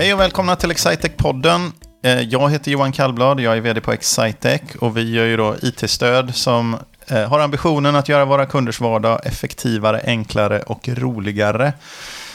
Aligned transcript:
Hej 0.00 0.14
och 0.14 0.20
välkomna 0.20 0.56
till 0.56 0.70
Excitec-podden. 0.70 1.72
Eh, 2.02 2.20
jag 2.20 2.50
heter 2.50 2.70
Johan 2.70 2.92
Kallblad, 2.92 3.40
jag 3.40 3.56
är 3.56 3.60
vd 3.60 3.80
på 3.80 3.92
Excitec 3.92 4.60
och 4.80 4.96
vi 4.96 5.10
gör 5.10 5.24
ju 5.24 5.36
då 5.36 5.56
IT-stöd 5.62 6.34
som 6.34 6.76
eh, 7.06 7.28
har 7.28 7.40
ambitionen 7.40 7.96
att 7.96 8.08
göra 8.08 8.24
våra 8.24 8.46
kunders 8.46 8.80
vardag 8.80 9.20
effektivare, 9.24 10.00
enklare 10.04 10.60
och 10.60 10.88
roligare. 10.88 11.72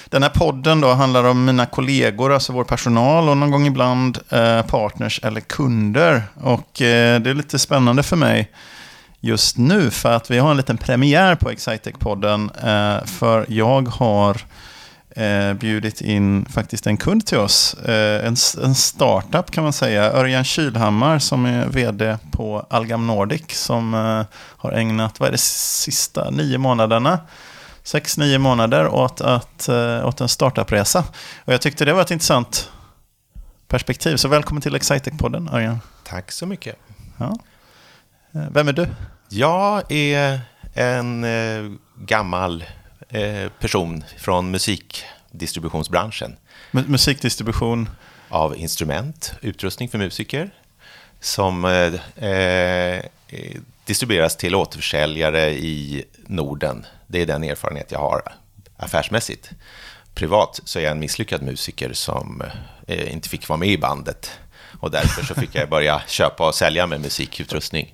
Den 0.10 0.24
här 0.24 0.30
podden 0.30 0.82
då 0.82 0.94
handlar 0.94 1.24
om 1.24 1.46
mina 1.46 1.66
kollegor, 1.66 2.34
alltså 2.34 2.54
vår 2.54 2.64
personal 2.64 3.30
och 3.30 3.38
någon 3.38 3.52
gång 3.52 3.68
ibland 3.68 4.20
eh, 4.30 4.62
partners 4.62 5.20
eller 5.24 5.42
kunder. 5.42 6.24
Och 6.42 6.70
det 6.74 7.28
är 7.28 7.34
lite 7.34 7.60
spännande 7.60 8.04
för 8.04 8.16
mig 8.16 8.52
just 9.20 9.58
nu 9.58 9.92
för 9.92 10.12
att 10.12 10.32
vi 10.32 10.38
har 10.38 10.52
en 10.52 10.58
liten 10.58 10.78
premiär 10.78 11.36
på 11.36 11.50
Excitec-podden. 11.50 12.50
För 13.06 13.46
jag 13.50 13.88
har 13.88 14.42
eh, 15.16 15.54
bjudit 15.54 16.02
in 16.02 16.46
faktiskt 16.46 16.88
en 16.88 16.98
kund 16.98 17.26
till 17.26 17.38
oss. 17.38 17.74
Eh, 17.74 18.28
en, 18.28 18.36
en 18.64 18.76
startup 18.76 19.52
kan 19.52 19.64
man 19.64 19.74
säga. 19.74 20.12
Örjan 20.12 20.44
Kylhammar 20.44 21.20
som 21.20 21.46
är 21.46 21.68
vd 21.68 22.18
på 22.32 22.66
Algam 22.70 23.08
Nordic 23.08 23.44
som 23.50 23.94
eh, 23.94 24.24
har 24.38 24.72
ägnat, 24.72 25.20
vad 25.20 25.28
är 25.28 25.32
det, 25.32 25.38
sista 25.38 26.30
nio 26.30 26.58
månaderna 26.58 27.20
sex, 27.86 28.18
nio 28.18 28.40
månader 28.40 28.88
åt, 28.88 29.22
att, 29.22 29.68
eh, 29.68 30.08
åt 30.08 30.22
en 30.22 30.30
startupresa. 30.30 31.04
Och 31.46 31.54
jag 31.54 31.62
tyckte 31.62 31.86
det 31.86 31.94
var 31.94 32.02
ett 32.02 32.12
intressant 32.12 32.72
perspektiv. 33.68 34.18
Så 34.18 34.28
välkommen 34.28 34.62
till 34.62 34.76
Excitec-podden, 34.76 35.54
Örjan. 35.54 35.80
Tack 36.04 36.32
så 36.32 36.46
mycket. 36.46 36.76
Ja. 37.18 37.38
Eh, 38.34 38.42
Vem 38.52 38.68
är 38.68 38.74
du? 38.74 38.88
Jag 39.30 39.92
är 39.92 40.40
en 40.74 41.24
eh, 41.24 41.72
gammal 41.98 42.66
eh, 43.10 43.50
person 43.60 44.04
från 44.18 44.52
musikdistributionsbranschen. 44.52 45.15
Mu- 46.72 46.88
musikdistribution. 46.88 47.90
Av 48.30 48.58
instrument, 48.58 49.34
utrustning 49.42 49.90
för 49.90 49.98
musiker, 49.98 50.50
som 51.20 51.66
eh, 51.66 52.30
eh, 52.30 53.04
distribueras 53.86 54.38
till 54.38 54.56
återförsäljare 54.56 55.50
i 55.52 56.06
Norden. 56.28 56.86
Det 57.08 57.22
är 57.22 57.26
den 57.26 57.44
erfarenhet 57.44 57.92
jag 57.92 58.00
har 58.00 58.22
affärsmässigt. 58.78 59.50
Privat 60.14 60.60
så 60.64 60.80
är 60.80 60.84
jag 60.84 60.92
en 60.92 61.00
misslyckad 61.00 61.42
musiker 61.42 61.94
som 61.94 62.44
eh, 62.88 63.14
inte 63.14 63.30
fick 63.30 63.50
vara 63.50 63.58
med 63.58 63.70
i 63.70 63.78
bandet. 63.78 64.32
Och 64.80 64.92
därför 64.92 65.24
så 65.26 65.36
fick 65.36 65.56
jag 65.56 65.70
börja 65.70 66.02
köpa 66.08 66.48
och 66.48 66.56
sälja 66.56 66.88
med 66.88 67.02
musikutrustning. 67.02 67.94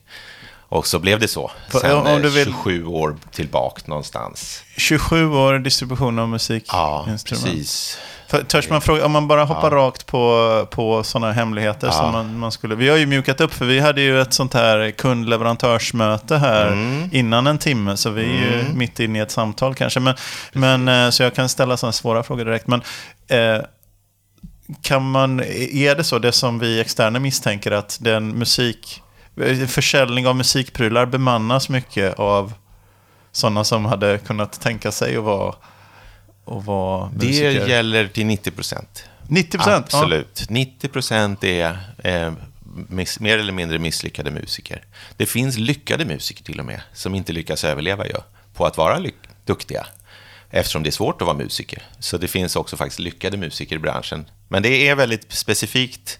Och 0.71 0.87
så 0.87 0.99
blev 0.99 1.19
det 1.19 1.27
så. 1.27 1.51
Sen 1.81 1.95
om- 1.97 2.05
du 2.21 2.27
eh, 2.27 2.33
vill- 2.33 2.45
27 2.45 2.85
år 2.85 3.15
tillbaka 3.31 3.81
någonstans. 3.85 4.63
27 4.77 5.31
år 5.33 5.59
distribution 5.59 6.19
av 6.19 6.25
Ja, 6.25 6.31
musikinstrument. 6.31 7.25
precis. 7.27 7.97
För, 8.27 8.43
törs 8.43 8.69
man 8.69 8.81
fråga, 8.81 9.05
om 9.05 9.11
man 9.11 9.27
bara 9.27 9.43
hoppar 9.43 9.71
rakt 9.71 10.05
på, 10.05 10.67
på 10.71 11.03
sådana 11.03 11.31
hemligheter 11.31 11.87
Ja. 11.87 11.93
som 11.93 12.11
man, 12.11 12.39
man 12.39 12.51
skulle... 12.51 12.75
Vi 12.75 12.89
har 12.89 12.97
ju 12.97 13.05
mjukat 13.05 13.41
upp, 13.41 13.53
för 13.53 13.65
vi 13.65 13.79
hade 13.79 14.01
ju 14.01 14.21
ett 14.21 14.33
sånt 14.33 14.53
här 14.53 14.91
kundleverantörsmöte 14.91 16.37
här 16.37 16.67
Mm. 16.67 17.09
innan 17.11 17.47
en 17.47 17.57
timme, 17.57 17.97
så 17.97 18.09
vi 18.09 18.21
är 18.23 18.27
ju 18.27 18.63
mitt 18.73 18.99
inne 18.99 19.19
i 19.19 19.21
ett 19.21 19.31
samtal 19.31 19.75
kanske. 19.75 19.99
Men, 19.99 20.15
men, 20.53 20.87
eh, 20.87 21.09
så 21.09 21.23
jag 21.23 21.35
kan 21.35 21.49
ställa 21.49 21.77
sådana 21.77 21.93
svåra 21.93 22.23
frågor 22.23 22.45
direkt. 22.45 22.67
Men 22.67 22.81
eh, 23.27 23.61
kan 24.81 25.11
man, 25.11 25.39
är 25.71 25.95
det 25.95 26.03
så, 26.03 26.19
det 26.19 26.31
som 26.31 26.59
vi 26.59 26.79
externa 26.81 27.19
misstänker, 27.19 27.71
att 27.71 27.97
den 28.01 28.27
musik... 28.27 29.01
Försäljning 29.67 30.27
av 30.27 30.35
musikprylar 30.35 31.05
bemannas 31.05 31.69
mycket 31.69 32.19
av 32.19 32.53
sådana 33.31 33.63
som 33.63 33.85
hade 33.85 34.17
kunnat 34.17 34.61
tänka 34.61 34.91
sig 34.91 35.17
att 35.17 35.23
vara, 35.23 35.55
att 36.45 36.65
vara 36.65 37.09
Det 37.15 37.25
musiker? 37.25 37.67
gäller 37.67 38.07
till 38.07 38.25
90 38.25 38.51
procent. 38.51 39.03
90 39.27 39.57
procent? 39.57 39.85
Absolut. 39.85 40.45
90 40.49 40.87
procent 40.87 41.43
är 41.43 41.77
eh, 42.03 42.33
miss, 42.87 43.19
mer 43.19 43.37
eller 43.37 43.53
mindre 43.53 43.79
misslyckade 43.79 44.31
musiker. 44.31 44.85
Det 45.17 45.25
finns 45.25 45.57
lyckade 45.57 46.05
musiker 46.05 46.43
till 46.43 46.59
och 46.59 46.65
med, 46.65 46.81
som 46.93 47.15
inte 47.15 47.33
lyckas 47.33 47.63
överleva 47.63 48.07
ju, 48.07 48.15
på 48.53 48.65
att 48.65 48.77
vara 48.77 48.99
duktiga. 49.45 49.85
Eftersom 50.49 50.83
det 50.83 50.89
är 50.89 50.91
svårt 50.91 51.21
att 51.21 51.25
vara 51.25 51.37
musiker. 51.37 51.83
Så 51.99 52.17
det 52.17 52.27
finns 52.27 52.55
också 52.55 52.77
faktiskt 52.77 52.99
lyckade 52.99 53.37
musiker 53.37 53.75
i 53.75 53.79
branschen. 53.79 54.25
Men 54.47 54.63
det 54.63 54.87
är 54.87 54.95
väldigt 54.95 55.31
specifikt 55.31 56.19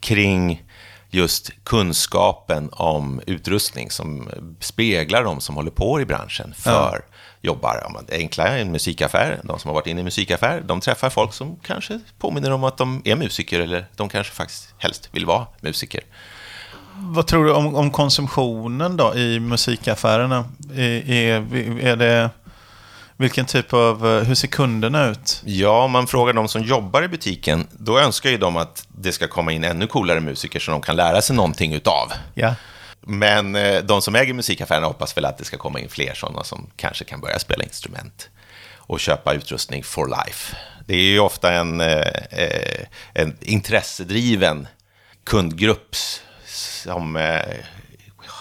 kring 0.00 0.62
just 1.10 1.50
kunskapen 1.64 2.68
om 2.72 3.20
utrustning 3.26 3.90
som 3.90 4.28
speglar 4.60 5.24
de 5.24 5.40
som 5.40 5.54
håller 5.54 5.70
på 5.70 6.00
i 6.00 6.06
branschen 6.06 6.54
för 6.56 7.04
jobbar. 7.42 7.80
Ja, 7.82 7.90
men 7.94 8.04
det 8.06 8.16
enkla 8.16 8.48
är 8.48 8.58
en 8.58 8.72
musikaffär. 8.72 9.40
De 9.44 9.58
som 9.58 9.68
har 9.68 9.74
varit 9.74 9.86
inne 9.86 10.00
i 10.00 10.04
musikaffär, 10.04 10.62
de 10.66 10.80
träffar 10.80 11.10
folk 11.10 11.32
som 11.32 11.56
kanske 11.62 12.00
påminner 12.18 12.50
om 12.50 12.64
att 12.64 12.76
de 12.76 13.02
är 13.04 13.16
musiker 13.16 13.60
eller 13.60 13.86
de 13.96 14.08
kanske 14.08 14.32
faktiskt 14.32 14.74
helst 14.78 15.08
vill 15.12 15.26
vara 15.26 15.46
musiker. 15.60 16.00
Vad 16.96 17.26
tror 17.26 17.44
du 17.44 17.52
om, 17.52 17.74
om 17.74 17.90
konsumtionen 17.90 18.96
då 18.96 19.14
i 19.14 19.40
musikaffärerna? 19.40 20.44
Är, 20.74 21.10
är, 21.10 21.56
är 21.80 21.96
det, 21.96 22.30
vilken 23.20 23.46
typ 23.46 23.72
av, 23.72 24.06
eh, 24.06 24.22
hur 24.22 24.34
ser 24.34 24.48
kunderna 24.48 25.08
ut? 25.08 25.42
Ja, 25.44 25.84
om 25.84 25.90
man 25.90 26.06
frågar 26.06 26.32
de 26.32 26.48
som 26.48 26.62
jobbar 26.62 27.02
i 27.02 27.08
butiken, 27.08 27.66
då 27.72 27.98
önskar 27.98 28.30
ju 28.30 28.38
de 28.38 28.56
att 28.56 28.86
det 28.88 29.12
ska 29.12 29.28
komma 29.28 29.52
in 29.52 29.64
ännu 29.64 29.86
coolare 29.86 30.20
musiker 30.20 30.60
som 30.60 30.72
de 30.72 30.82
kan 30.82 30.96
lära 30.96 31.22
sig 31.22 31.36
någonting 31.36 31.74
utav. 31.74 32.12
Ja. 32.34 32.54
Men 33.00 33.56
eh, 33.56 33.82
de 33.82 34.02
som 34.02 34.14
äger 34.14 34.34
musikaffärerna 34.34 34.86
hoppas 34.86 35.16
väl 35.16 35.24
att 35.24 35.38
det 35.38 35.44
ska 35.44 35.56
komma 35.56 35.80
in 35.80 35.88
fler 35.88 36.14
sådana 36.14 36.44
som 36.44 36.70
kanske 36.76 37.04
kan 37.04 37.20
börja 37.20 37.38
spela 37.38 37.64
instrument 37.64 38.28
och 38.76 39.00
köpa 39.00 39.34
utrustning 39.34 39.84
for 39.84 40.08
life. 40.08 40.56
Det 40.86 40.94
är 40.94 41.10
ju 41.10 41.20
ofta 41.20 41.52
en, 41.52 41.80
eh, 41.80 42.86
en 43.14 43.36
intressedriven 43.40 44.68
kundgrupp 45.24 45.96
som 46.46 47.16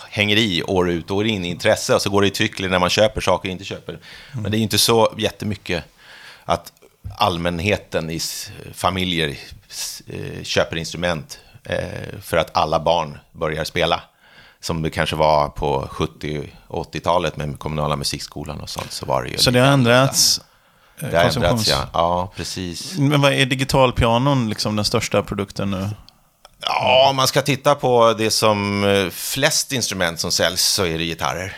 hänger 0.09 0.35
i 0.37 0.63
år 0.63 0.89
ut 0.89 1.11
och 1.11 1.17
år 1.17 1.25
in 1.27 1.45
i 1.45 1.47
intresse 1.49 1.95
och 1.95 2.01
så 2.01 2.09
går 2.09 2.21
det 2.21 2.27
i 2.27 2.35
cykler 2.35 2.69
när 2.69 2.79
man 2.79 2.89
köper 2.89 3.21
saker 3.21 3.49
och 3.49 3.51
inte 3.51 3.63
köper. 3.65 3.99
Men 4.33 4.43
det 4.51 4.55
är 4.55 4.59
ju 4.59 4.63
inte 4.63 4.77
så 4.77 5.13
jättemycket 5.17 5.83
att 6.45 6.73
allmänheten 7.17 8.09
i 8.09 8.19
familjer 8.73 9.29
eh, 10.07 10.43
köper 10.43 10.77
instrument 10.77 11.39
eh, 11.63 12.19
för 12.21 12.37
att 12.37 12.57
alla 12.57 12.79
barn 12.79 13.17
börjar 13.31 13.63
spela. 13.63 14.01
Som 14.61 14.81
det 14.81 14.89
kanske 14.89 15.15
var 15.15 15.49
på 15.49 15.87
70 15.91 16.49
och 16.67 16.93
80-talet 16.95 17.37
med 17.37 17.59
kommunala 17.59 17.95
musikskolan 17.95 18.61
och 18.61 18.69
sånt. 18.69 18.91
Så 18.91 19.05
var 19.05 19.23
det 19.23 19.29
ju 19.29 19.37
Så 19.37 19.51
det 19.51 19.59
har 19.59 19.67
ändrats? 19.67 20.41
eh, 20.99 21.09
Det 21.09 21.17
har 21.17 21.23
ändrats, 21.25 21.67
ja. 21.69 21.89
Ja, 21.93 22.31
precis. 22.35 22.97
Men 22.97 23.21
vad 23.21 23.33
är 23.33 23.45
digitalpianon 23.45 24.49
liksom 24.49 24.75
den 24.75 24.85
största 24.85 25.23
produkten 25.23 25.71
nu? 25.71 25.89
Ja, 26.65 27.07
om 27.09 27.15
man 27.15 27.27
ska 27.27 27.41
titta 27.41 27.75
på 27.75 28.13
det 28.17 28.31
som 28.31 28.83
eh, 28.83 29.09
flest 29.09 29.71
instrument 29.71 30.19
som 30.19 30.31
säljs 30.31 30.61
så 30.61 30.85
är 30.85 30.97
det 30.97 31.03
gitarrer. 31.03 31.57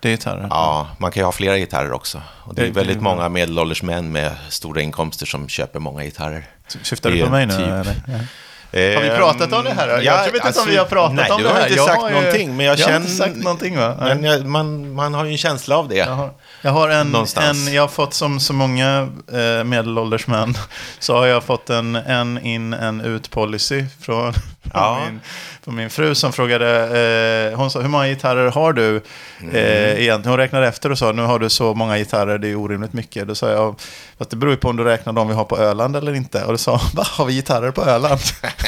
Det 0.00 0.08
är 0.08 0.12
gitarrer? 0.12 0.46
Ja, 0.50 0.88
man 0.98 1.10
kan 1.10 1.20
ju 1.20 1.24
ha 1.24 1.32
flera 1.32 1.58
gitarrer 1.58 1.92
också. 1.92 2.22
Och 2.44 2.54
det 2.54 2.66
är 2.66 2.70
väldigt 2.70 3.00
många 3.00 3.28
medelålders 3.28 3.82
män 3.82 4.12
med 4.12 4.32
stora 4.48 4.80
inkomster 4.80 5.26
som 5.26 5.48
köper 5.48 5.78
många 5.78 6.04
gitarrer. 6.04 6.46
Syftar 6.82 7.10
du 7.10 7.24
på 7.24 7.30
mig 7.30 7.46
nu? 7.46 7.52
typ- 7.52 7.66
eller? 7.66 8.26
Har 8.72 9.02
vi 9.02 9.10
pratat 9.10 9.52
om 9.52 9.64
det 9.64 9.70
här? 9.70 9.88
Jag 9.88 10.04
ja, 10.04 10.16
vet 10.24 10.34
inte 10.34 10.46
alltså, 10.46 10.62
om 10.62 10.68
vi 10.68 10.76
har 10.76 10.84
pratat 10.84 11.14
nej, 11.16 11.30
om 11.30 11.36
du 11.38 11.42
det 11.44 11.48
har 11.50 11.56
här. 11.60 11.66
inte 11.66 11.76
Jag 11.76 11.86
sagt 11.86 12.00
har 12.02 12.08
ju- 12.10 12.14
någonting, 12.14 12.56
men 12.56 12.66
jag, 12.66 12.78
jag 12.78 12.88
har 12.88 12.96
inte 12.96 13.10
sagt 13.10 13.36
någonting 13.36 13.78
va? 13.78 13.96
Nej. 14.00 14.14
Men 14.14 14.24
jag, 14.24 14.46
man, 14.46 14.94
man 14.94 15.14
har 15.14 15.24
ju 15.24 15.30
en 15.32 15.38
känsla 15.38 15.76
av 15.76 15.88
det. 15.88 15.96
Jag 15.96 16.06
har, 16.06 16.30
jag 16.62 16.70
har 16.70 16.88
en, 16.88 17.14
en, 17.36 17.72
jag 17.72 17.82
har 17.82 17.88
fått 17.88 18.14
som 18.14 18.40
så 18.40 18.52
många 18.52 19.08
eh, 19.32 19.64
medelålders 19.64 20.26
män, 20.26 20.54
så 20.98 21.16
har 21.16 21.26
jag 21.26 21.44
fått 21.44 21.70
en 21.70 21.96
en 21.96 22.38
in, 22.44 22.72
en 22.72 23.00
ut 23.00 23.30
policy 23.30 23.84
från, 24.00 24.32
från, 24.32 24.42
Ja. 24.74 25.04
min, 25.04 25.20
från 25.62 25.74
min 25.74 25.90
fru 25.90 26.14
som 26.14 26.32
frågade, 26.32 27.50
eh, 27.50 27.58
hon 27.58 27.70
sa, 27.70 27.80
hur 27.80 27.88
många 27.88 28.06
gitarrer 28.06 28.50
har 28.50 28.72
du? 28.72 29.02
Mm. 29.40 29.54
Eh, 29.54 30.00
egentligen? 30.00 30.24
Hon 30.24 30.36
räknade 30.36 30.68
efter 30.68 30.90
och 30.90 30.98
sa, 30.98 31.12
nu 31.12 31.22
har 31.22 31.38
du 31.38 31.50
så 31.50 31.74
många 31.74 31.98
gitarrer, 31.98 32.38
det 32.38 32.48
är 32.48 32.56
orimligt 32.56 32.92
mycket. 32.92 33.28
Då 33.28 33.34
sa 33.34 33.50
jag, 33.50 33.80
fast 34.18 34.30
det 34.30 34.36
beror 34.36 34.52
ju 34.52 34.56
på 34.56 34.68
om 34.68 34.76
du 34.76 34.84
räknar 34.84 35.12
de 35.12 35.28
vi 35.28 35.34
har 35.34 35.44
på 35.44 35.58
Öland 35.58 35.96
eller 35.96 36.14
inte. 36.14 36.44
Och 36.44 36.52
då 36.52 36.58
sa 36.58 36.70
hon, 36.76 36.90
va, 36.94 37.04
har 37.06 37.24
vi 37.24 37.32
gitarrer 37.32 37.70
på 37.70 37.84
Öland? 37.84 38.20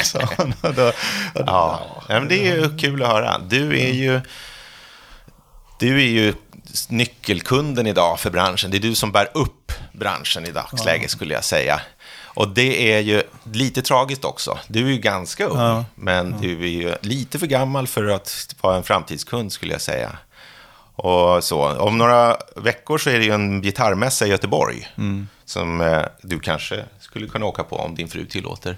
Och 0.61 0.73
då, 0.73 0.87
och, 0.87 0.93
Ja, 1.47 1.81
ja 2.09 2.19
men 2.19 2.27
det 2.27 2.47
är 2.47 2.55
ju 2.55 2.77
kul 2.77 3.03
att 3.03 3.09
höra. 3.09 3.41
Du 3.47 3.79
är 3.79 3.93
ju, 3.93 4.21
du 5.79 6.01
är 6.01 6.07
ju 6.07 6.33
nyckelkunden 6.89 7.87
idag 7.87 8.19
för 8.19 8.29
branschen. 8.29 8.71
Det 8.71 8.77
är 8.77 8.81
du 8.81 8.95
som 8.95 9.11
bär 9.11 9.27
upp 9.33 9.71
branschen 9.93 10.45
i 10.45 10.51
dagsläget, 10.51 11.11
skulle 11.11 11.33
jag 11.33 11.43
säga. 11.43 11.81
Och 12.35 12.47
det 12.49 12.93
är 12.93 12.99
ju 12.99 13.23
lite 13.53 13.81
tragiskt 13.81 14.25
också. 14.25 14.57
Du 14.67 14.87
är 14.87 14.91
ju 14.91 14.97
ganska 14.97 15.45
ung, 15.45 15.59
Ja. 15.59 15.85
men 15.95 16.41
du 16.41 16.63
är 16.63 16.67
ju 16.67 16.95
lite 17.01 17.39
för 17.39 17.47
gammal 17.47 17.87
för 17.87 18.07
att 18.07 18.55
vara 18.61 18.75
en 18.77 18.83
framtidskund, 18.83 19.51
skulle 19.51 19.71
jag 19.71 19.81
säga. 19.81 20.17
Och 20.95 21.43
så. 21.43 21.77
Om 21.79 21.97
några 21.97 22.37
veckor 22.55 22.97
så 22.97 23.09
är 23.09 23.19
det 23.19 23.25
ju 23.25 23.31
en 23.33 23.61
gitarrmässa 23.61 24.25
i 24.25 24.29
Göteborg. 24.29 24.87
Som 25.45 25.81
eh, 25.81 26.01
du 26.21 26.39
kanske 26.39 26.83
skulle 26.99 27.27
kunna 27.27 27.45
åka 27.45 27.63
på 27.63 27.75
om 27.75 27.95
din 27.95 28.07
fru 28.07 28.25
tillåter. 28.25 28.77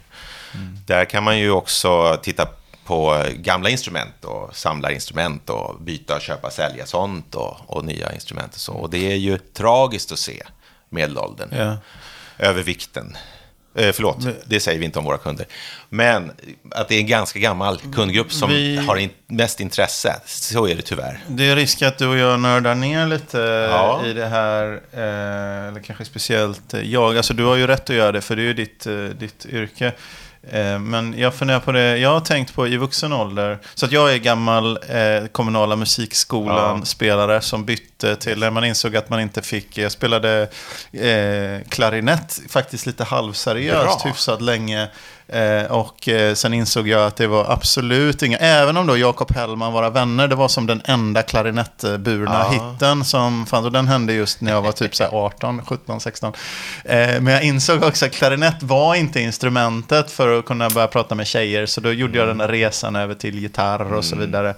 Där 0.86 1.06
kan 1.06 1.24
man 1.24 1.40
ju 1.40 1.52
också 1.52 2.18
titta 2.24 2.48
på 2.86 3.24
gamla 3.36 3.70
instrument 3.70 4.26
och 4.26 4.56
samla 4.56 4.92
instrument 4.92 5.50
och 5.50 5.82
byta, 5.82 6.20
köpa, 6.20 6.50
sälja 6.52 6.86
sånt 6.86 7.36
och, 7.36 7.58
och 7.68 7.86
nya 7.86 8.14
instrument 8.14 8.54
och 8.54 8.60
så. 8.60 8.74
Och 8.74 8.90
det 8.90 9.12
är 9.12 9.16
ju 9.16 9.38
tragiskt 9.38 10.12
att 10.12 10.20
se 10.20 10.44
medelåldern, 10.90 11.50
Ja. 11.52 11.78
övervikten, 12.38 13.18
Eh, 13.78 13.92
förlåt, 13.94 14.18
det 14.46 14.60
säger 14.60 14.80
vi 14.80 14.86
inte 14.86 15.00
om 15.00 15.06
våra 15.06 15.18
kunder. 15.18 15.46
Men 15.90 16.32
att 16.72 16.88
det 16.88 16.96
är 16.96 17.00
en 17.00 17.08
ganska 17.08 17.40
gammal 17.40 17.80
kundgrupp 17.96 18.34
som 18.34 18.50
Vi- 18.50 18.78
har 18.78 18.96
in, 18.96 19.10
mest 19.28 19.60
intresse. 19.60 20.16
Så 20.26 20.68
är 20.68 20.76
det 20.76 20.82
tyvärr. 20.82 21.20
Det 21.28 21.50
är 21.50 21.56
risk 21.56 21.82
att 21.82 21.98
du 21.98 22.08
och 22.08 22.18
jag 22.18 22.40
nördar 22.40 22.76
ner 22.76 23.08
lite 23.08 23.38
Ja. 23.72 24.02
i 24.06 24.14
det 24.14 24.26
här. 24.28 24.66
Eh, 24.94 25.68
eller 25.68 25.82
kanske 25.84 26.06
speciellt 26.06 26.74
jag. 26.84 27.18
Alltså 27.18 27.34
du 27.34 27.44
har 27.44 27.56
ju 27.56 27.68
rätt 27.68 27.90
att 27.90 27.96
göra 27.96 28.12
det 28.12 28.22
för 28.22 28.36
det 28.36 28.42
är 28.42 28.46
ju 28.46 28.54
ditt, 28.54 28.86
eh, 28.88 28.94
ditt 28.94 29.46
yrke. 29.46 29.92
Eh, 30.52 30.80
men 30.80 31.14
jag 31.18 31.34
funderar 31.34 31.60
på 31.60 31.72
det. 31.72 31.98
Jag 31.98 32.10
har 32.10 32.20
tänkt 32.20 32.56
på 32.56 32.68
i 32.68 32.78
vuxen 32.78 33.14
ålder. 33.14 33.60
Så 33.76 33.86
att 33.86 33.92
jag 33.92 34.14
är 34.14 34.18
gammal 34.18 34.80
eh, 34.90 35.28
kommunala 35.32 35.76
musikskolan 35.76 36.86
Ja. 37.30 37.42
som 37.42 37.66
bytte 37.66 38.16
till 38.16 38.40
när 38.40 38.52
man 38.52 38.64
insåg 38.64 38.96
att 38.96 39.10
man 39.10 39.20
inte 39.20 39.42
fick. 39.42 39.78
Jag 39.78 39.92
spelade 39.92 40.42
eh, 40.92 41.68
klarinett 41.70 42.40
faktiskt 42.50 42.86
lite 42.86 43.04
halvseriöst 43.04 43.84
Bra. 44.04 44.12
hyfsat 44.12 44.42
länge. 44.42 44.88
Eh, 45.30 45.72
och 45.72 46.08
eh, 46.10 46.34
sen 46.34 46.54
insåg 46.54 46.88
jag 46.88 47.08
att 47.08 47.16
det 47.16 47.28
var 47.28 47.52
absolut 47.52 48.24
inga, 48.24 48.38
även 48.38 48.78
om 48.78 48.88
då 48.88 48.98
Jakob 48.98 49.36
Hellman, 49.36 49.74
våra 49.74 49.90
vänner, 49.90 50.28
det 50.28 50.36
var 50.36 50.48
som 50.48 50.66
den 50.66 50.82
enda 50.86 51.22
klarinettburna 51.24 52.46
Ja. 52.52 52.72
hitten 52.72 53.06
som 53.06 53.46
fanns. 53.46 53.66
Och 53.66 53.72
den 53.72 53.88
hände 53.88 54.14
just 54.14 54.42
när 54.42 54.52
jag 54.52 54.62
var 54.62 54.72
typ 54.72 54.96
så 54.96 55.04
här 55.04 55.12
18, 55.14 55.62
17, 55.66 56.00
16. 56.00 56.34
Eh, 56.86 56.98
men 56.98 57.28
jag 57.28 57.44
insåg 57.44 57.84
också 57.84 58.06
att 58.06 58.12
klarinett 58.12 58.64
var 58.64 58.96
inte 58.96 59.20
instrumentet 59.22 60.12
för 60.12 60.40
att 60.40 60.46
kunna 60.46 60.70
börja 60.70 60.88
prata 60.88 61.16
med 61.16 61.28
tjejer. 61.28 61.66
Så 61.66 61.82
då 61.82 61.92
gjorde 61.92 62.18
jag 62.18 62.28
den 62.28 62.38
där 62.38 62.48
resan 62.48 62.96
över 62.96 63.14
till 63.16 63.40
gitarr 63.40 63.94
och 63.94 64.06
så 64.06 64.16
vidare. 64.16 64.56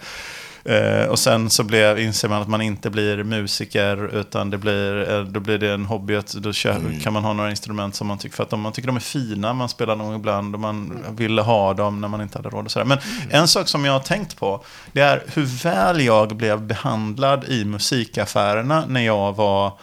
Eh, 0.66 1.06
och 1.06 1.20
sen 1.20 1.50
så 1.50 1.64
blev, 1.64 2.00
inser 2.00 2.28
man 2.30 2.42
att 2.42 2.48
man 2.48 2.62
inte 2.62 2.90
blir 2.90 3.24
musiker 3.24 4.16
utan 4.16 4.50
det 4.50 4.58
blir, 4.58 5.12
eh, 5.12 5.24
då 5.24 5.40
blir 5.40 5.58
det 5.58 5.74
en 5.74 5.86
hobby. 5.86 6.16
Att 6.16 6.34
då 6.34 6.54
kör, 6.54 7.02
kan 7.04 7.14
man 7.14 7.24
ha 7.24 7.34
några 7.34 7.50
instrument 7.50 7.96
som 7.96 8.08
man 8.08 8.18
tycker, 8.18 8.36
för 8.36 8.44
att 8.44 8.54
om 8.54 8.62
man 8.62 8.72
tycker 8.72 8.88
de 8.88 8.96
är 8.96 9.00
fina, 9.00 9.54
man 9.54 9.70
spelar 9.70 9.96
dem 9.96 10.16
ibland 10.16 10.56
och 10.56 10.62
man 10.62 11.06
ville 11.10 11.42
ha 11.42 11.74
dem 11.74 12.02
när 12.02 12.08
man 12.08 12.22
inte 12.22 12.38
hade 12.38 12.50
råd 12.50 12.66
och 12.66 12.72
sådär. 12.72 12.86
Men 12.86 12.98
en 13.30 13.48
sak 13.48 13.68
som 13.68 13.86
jag 13.86 13.94
har 13.94 14.00
tänkt 14.00 14.38
på, 14.38 14.64
det 14.92 15.02
är 15.02 15.24
hur 15.34 15.46
väl 15.64 16.02
jag 16.02 16.36
blev 16.36 16.62
behandlad 16.62 17.44
i 17.48 17.66
musikaffärerna 17.66 18.84
när 18.88 19.02
jag 19.02 19.36
var 19.36 19.74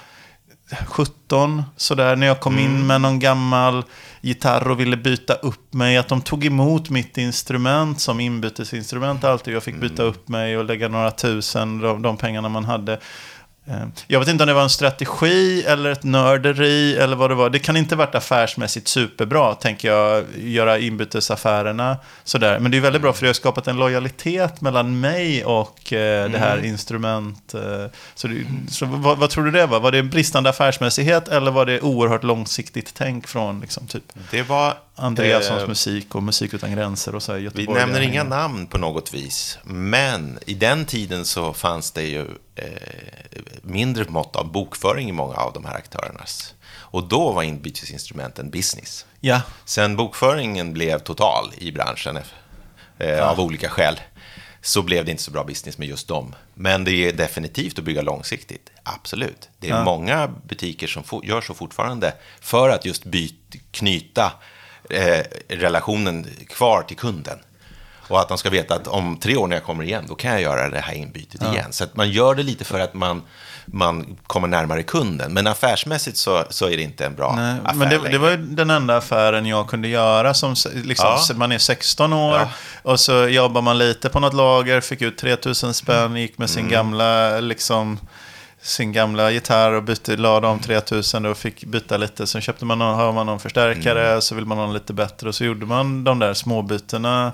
17, 0.86 1.62
sådär, 1.76 2.16
när 2.16 2.26
jag 2.26 2.40
kom 2.40 2.58
in 2.58 2.86
med 2.86 3.00
någon 3.00 3.18
gammal 3.18 3.84
gitarr 4.26 4.68
och 4.68 4.80
ville 4.80 4.96
byta 4.96 5.34
upp 5.34 5.74
mig. 5.74 5.96
Att 5.96 6.08
de 6.08 6.20
tog 6.20 6.44
emot 6.44 6.90
mitt 6.90 7.18
instrument 7.18 8.00
som 8.00 8.20
inbytesinstrument 8.20 9.24
alltid. 9.24 9.54
Jag 9.54 9.62
fick 9.62 9.80
byta 9.80 10.02
upp 10.02 10.28
mig 10.28 10.58
och 10.58 10.64
lägga 10.64 10.88
några 10.88 11.10
tusen, 11.10 11.78
de, 11.78 12.02
de 12.02 12.16
pengarna 12.16 12.48
man 12.48 12.64
hade. 12.64 12.98
Eh, 13.68 13.76
Jag 14.06 14.18
vet 14.20 14.28
inte 14.28 14.44
om 14.44 14.48
det 14.48 14.54
var 14.54 14.62
en 14.62 14.68
strategi 14.70 15.62
eller 15.66 15.90
ett 15.90 16.04
nörderi 16.04 16.96
eller 16.96 17.16
vad 17.16 17.30
det 17.30 17.34
var. 17.34 17.50
Det 17.50 17.58
kan 17.58 17.76
inte 17.76 17.96
varit 17.96 18.14
affärsmässigt 18.14 18.88
superbra, 18.88 19.54
tänker 19.54 19.88
jag, 19.88 20.24
göra 20.38 20.78
inbytesaffärerna 20.78 21.96
sådär. 22.24 22.58
Men 22.58 22.70
det 22.70 22.76
är 22.76 22.80
väldigt 22.80 23.02
bra 23.02 23.12
för 23.12 23.22
det 23.22 23.28
har 23.28 23.34
skapat 23.34 23.68
en 23.68 23.76
lojalitet 23.76 24.60
mellan 24.60 25.00
mig 25.00 25.44
och 25.44 25.92
eh, 25.92 26.30
det 26.30 26.38
här 26.38 26.64
instrument. 26.64 27.54
Eh, 27.54 27.60
så 28.14 28.28
det, 28.28 28.44
så 28.70 28.86
vad, 28.86 29.18
vad 29.18 29.30
tror 29.30 29.44
du 29.44 29.50
det 29.50 29.66
var? 29.66 29.80
Var 29.80 29.92
det 29.92 30.02
bristande 30.02 30.50
affärsmässighet 30.50 31.28
eller 31.28 31.50
var 31.50 31.66
det 31.66 31.80
oerhört 31.80 32.24
långsiktigt 32.24 32.94
tänk 32.94 33.26
från 33.28 33.60
liksom, 33.60 33.86
typ 33.86 34.04
Det 34.30 34.42
var... 34.42 34.74
Andreassons 34.98 35.62
eh, 35.62 35.68
musik 35.68 36.14
och 36.14 36.22
Musik 36.22 36.54
utan 36.54 36.72
gränser 36.72 37.14
och 37.14 37.22
så 37.22 37.32
här, 37.32 37.38
Vi 37.38 37.44
Göteborg? 37.44 37.78
nämner 37.80 38.00
inga 38.00 38.24
namn 38.24 38.66
på 38.66 38.78
något 38.78 39.14
vis, 39.14 39.58
men 39.64 40.38
i 40.46 40.54
den 40.54 40.84
tiden 40.84 41.24
så 41.24 41.52
fanns 41.52 41.90
det 41.90 42.02
ju 42.02 42.26
mindre 43.62 44.04
mått 44.08 44.36
av 44.36 44.52
bokföring 44.52 45.08
i 45.08 45.12
många 45.12 45.34
av 45.34 45.52
de 45.52 45.64
här 45.64 45.74
aktörernas. 45.74 46.54
Och 46.68 47.08
då 47.08 47.32
var 47.32 47.42
inbytesinstrumenten 47.42 48.50
business. 48.50 49.06
Ja, 49.20 49.42
Sen 49.64 49.96
bokföringen 49.96 50.72
blev 50.72 50.98
total 50.98 51.52
i 51.58 51.72
branschen 51.72 52.18
eh, 52.98 53.28
av 53.28 53.40
olika 53.40 53.68
skäl 53.68 54.00
så 54.60 54.82
blev 54.82 55.04
det 55.04 55.10
inte 55.10 55.22
så 55.22 55.30
bra 55.30 55.44
business 55.44 55.78
med 55.78 55.88
just 55.88 56.08
dem. 56.08 56.34
Men 56.54 56.84
det 56.84 56.90
är 56.92 57.12
definitivt 57.12 57.78
att 57.78 57.84
bygga 57.84 58.02
långsiktigt, 58.02 58.70
absolut. 58.82 59.48
Det 59.58 59.66
är 59.68 59.70
Ja. 59.70 59.84
många 59.84 60.28
butiker 60.28 60.86
som 60.86 61.02
gör 61.22 61.40
så 61.40 61.54
fortfarande 61.54 62.12
för 62.40 62.68
att 62.68 62.84
just 62.84 63.04
byt, 63.04 63.54
knyta 63.70 64.32
eh, 64.90 65.24
relationen 65.48 66.26
kvar 66.48 66.82
till 66.82 66.96
kunden. 66.96 67.38
Och 68.08 68.20
att 68.20 68.28
de 68.28 68.38
ska 68.38 68.50
veta 68.50 68.74
att 68.74 68.86
om 68.86 69.16
tre 69.16 69.36
år 69.36 69.46
när 69.46 69.56
jag 69.56 69.64
kommer 69.64 69.84
igen, 69.84 70.04
då 70.08 70.14
kan 70.14 70.30
jag 70.32 70.40
göra 70.42 70.68
det 70.70 70.80
här 70.80 70.94
inbytet 70.94 71.42
igen. 71.42 71.72
Så 71.72 71.84
att 71.84 71.96
man 71.96 72.10
gör 72.10 72.34
det 72.34 72.42
lite 72.42 72.64
för 72.64 72.80
att 72.80 72.94
man, 72.94 73.22
man 73.66 74.16
kommer 74.26 74.48
närmare 74.48 74.82
kunden. 74.82 75.32
Men 75.32 75.46
affärsmässigt 75.46 76.16
så, 76.16 76.44
så 76.50 76.66
är 76.70 76.76
det 76.76 76.82
inte 76.82 77.06
en 77.06 77.14
bra 77.14 77.34
Nej, 77.36 77.56
affär 77.64 77.74
men 77.78 77.88
det, 77.90 77.98
det 78.10 78.18
var 78.18 78.30
ju 78.30 78.36
den 78.36 78.70
enda 78.70 78.96
affären 78.96 79.46
jag 79.46 79.68
kunde 79.68 79.88
göra. 79.88 80.34
Som, 80.34 80.54
liksom, 80.74 81.06
Ja. 81.28 81.34
Man 81.34 81.52
är 81.52 81.58
16 81.58 82.12
år 82.12 82.34
Ja. 82.38 82.48
och 82.82 83.00
så 83.00 83.26
jobbar 83.28 83.62
man 83.62 83.78
lite 83.78 84.08
på 84.08 84.20
något 84.20 84.34
lager, 84.34 84.80
fick 84.80 85.02
ut 85.02 85.18
3000 85.18 85.74
spänn, 85.74 85.96
Mm. 86.06 86.16
gick 86.16 86.38
med 86.38 86.50
sin 86.50 86.68
gamla 86.68 87.40
liksom, 87.40 87.98
sin 88.62 88.92
gamla 88.92 89.30
gitarr 89.30 89.72
och 89.72 89.82
bytte, 89.82 90.16
lade 90.16 90.46
om 90.46 90.58
3000 90.60 91.26
och 91.26 91.36
fick 91.38 91.64
byta 91.64 91.96
lite. 91.96 92.26
Sen 92.26 92.40
köpte 92.40 92.64
man 92.64 92.78
någon, 92.78 92.94
har 92.94 93.12
man 93.12 93.26
någon 93.26 93.40
förstärkare, 93.40 94.08
Mm. 94.08 94.20
så 94.20 94.34
vill 94.34 94.46
man 94.46 94.58
ha 94.58 94.64
en 94.64 94.72
lite 94.72 94.92
bättre. 94.92 95.28
Och 95.28 95.34
så 95.34 95.44
gjorde 95.44 95.66
man 95.66 96.04
de 96.04 96.18
där 96.18 96.34
småbytena 96.34 97.32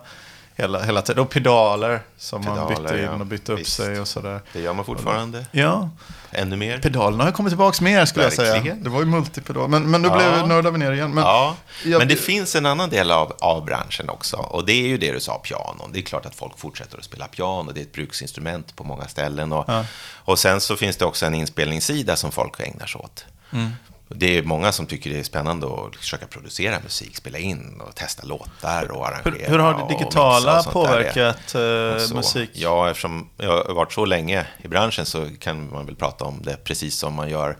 hela, 0.56 0.82
hela 0.82 1.02
tiden. 1.02 1.22
Och 1.22 1.30
pedaler 1.30 2.02
som 2.18 2.44
man 2.44 2.54
Pedaler, 2.68 2.82
bytte 2.90 2.98
in 2.98 3.04
ja. 3.04 3.10
och 3.10 3.26
bytte 3.26 3.52
upp 3.52 3.58
Visst. 3.60 3.72
sig 3.76 4.00
och 4.00 4.08
sådär. 4.08 4.40
Det 4.52 4.60
gör 4.60 4.72
man 4.72 4.84
fortfarande. 4.84 5.46
Ja, 5.52 5.90
Ännu 6.34 6.56
mer. 6.56 6.78
pedalerna 6.78 7.24
har 7.24 7.32
kommit 7.32 7.50
tillbaka 7.50 7.84
mer 7.84 8.04
skulle 8.04 8.24
jag 8.24 8.32
säga. 8.32 8.52
Verkligen. 8.52 8.82
Det 8.84 8.90
var 8.90 8.98
ju 9.00 9.06
multipedal. 9.06 9.68
Men, 9.68 9.90
men 9.90 10.02
nu 10.02 10.08
Ja. 10.08 10.14
blev 10.60 10.72
vi 10.72 10.78
ner 10.78 10.92
igen. 10.92 11.10
Men, 11.14 11.24
ja, 11.24 11.56
jag- 11.84 11.98
men 11.98 12.08
det 12.08 12.16
finns 12.16 12.54
en 12.56 12.66
annan 12.66 12.90
del 12.90 13.10
av, 13.10 13.36
av 13.40 13.64
branschen 13.64 14.10
också. 14.10 14.36
Och 14.36 14.66
det 14.66 14.72
är 14.72 14.86
ju 14.88 14.98
det 14.98 15.12
du 15.12 15.20
sa, 15.20 15.38
pianon. 15.38 15.90
Det 15.92 15.98
är 15.98 16.02
klart 16.02 16.26
att 16.26 16.34
folk 16.34 16.58
fortsätter 16.58 16.98
att 16.98 17.04
spela 17.04 17.26
piano. 17.28 17.72
Det 17.72 17.80
är 17.80 17.82
ett 17.82 17.92
bruksinstrument 17.92 18.76
på 18.76 18.84
många 18.84 19.08
ställen. 19.08 19.52
Och, 19.52 19.64
Ja. 19.68 19.84
och 20.14 20.38
sen 20.38 20.60
så 20.60 20.76
finns 20.76 20.96
det 20.96 21.04
också 21.04 21.26
en 21.26 21.34
inspelningssida 21.34 22.16
som 22.16 22.32
folk 22.32 22.60
ägnar 22.60 22.86
sig 22.86 22.98
åt. 23.00 23.24
Mm. 23.52 23.70
Det 24.14 24.38
är 24.38 24.42
många 24.42 24.72
som 24.72 24.86
tycker 24.86 25.10
det 25.10 25.18
är 25.18 25.22
spännande 25.22 25.66
att 25.66 25.96
försöka 25.96 26.26
producera 26.26 26.80
musik, 26.82 27.16
spela 27.16 27.38
in 27.38 27.80
och 27.80 27.94
testa 27.94 28.26
låtar 28.26 28.90
och 28.92 29.08
arrangera. 29.08 29.32
Hur, 29.38 29.46
hur 29.48 29.58
har 29.58 29.74
det 29.88 29.94
digitala 29.94 30.58
och 30.60 30.72
påverkat 30.72 31.54
eh, 31.54 32.16
musik? 32.16 32.50
Ja, 32.52 32.90
eftersom 32.90 33.28
jag 33.36 33.64
har 33.64 33.74
varit 33.74 33.92
så 33.92 34.04
länge 34.04 34.46
i 34.62 34.68
branschen 34.68 35.06
så 35.06 35.26
kan 35.40 35.70
man 35.70 35.86
väl 35.86 35.96
prata 35.96 36.24
om 36.24 36.40
det 36.42 36.64
precis 36.64 36.96
som 36.96 37.14
man 37.14 37.28
gör. 37.30 37.56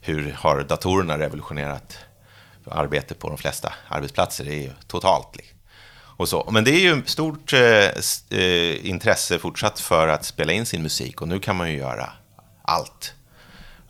Hur 0.00 0.32
har 0.38 0.62
datorerna 0.62 1.18
revolutionerat 1.18 1.96
arbete 2.70 3.14
på 3.14 3.28
de 3.28 3.38
flesta 3.38 3.72
arbetsplatser? 3.88 4.44
Det 4.44 4.52
är 4.54 4.62
ju 4.62 4.70
totalt. 4.86 5.36
li- 5.36 5.50
Och 6.16 6.28
så. 6.28 6.48
Men 6.50 6.64
det 6.64 6.70
är 6.70 6.80
ju 6.80 7.02
stort 7.06 7.52
eh, 7.52 8.38
eh, 8.40 8.86
intresse 8.86 9.38
fortsatt 9.38 9.80
för 9.80 10.08
att 10.08 10.24
spela 10.24 10.52
in 10.52 10.66
sin 10.66 10.82
musik 10.82 11.22
och 11.22 11.28
nu 11.28 11.38
kan 11.38 11.56
man 11.56 11.70
ju 11.70 11.78
göra 11.78 12.12
allt. 12.62 13.12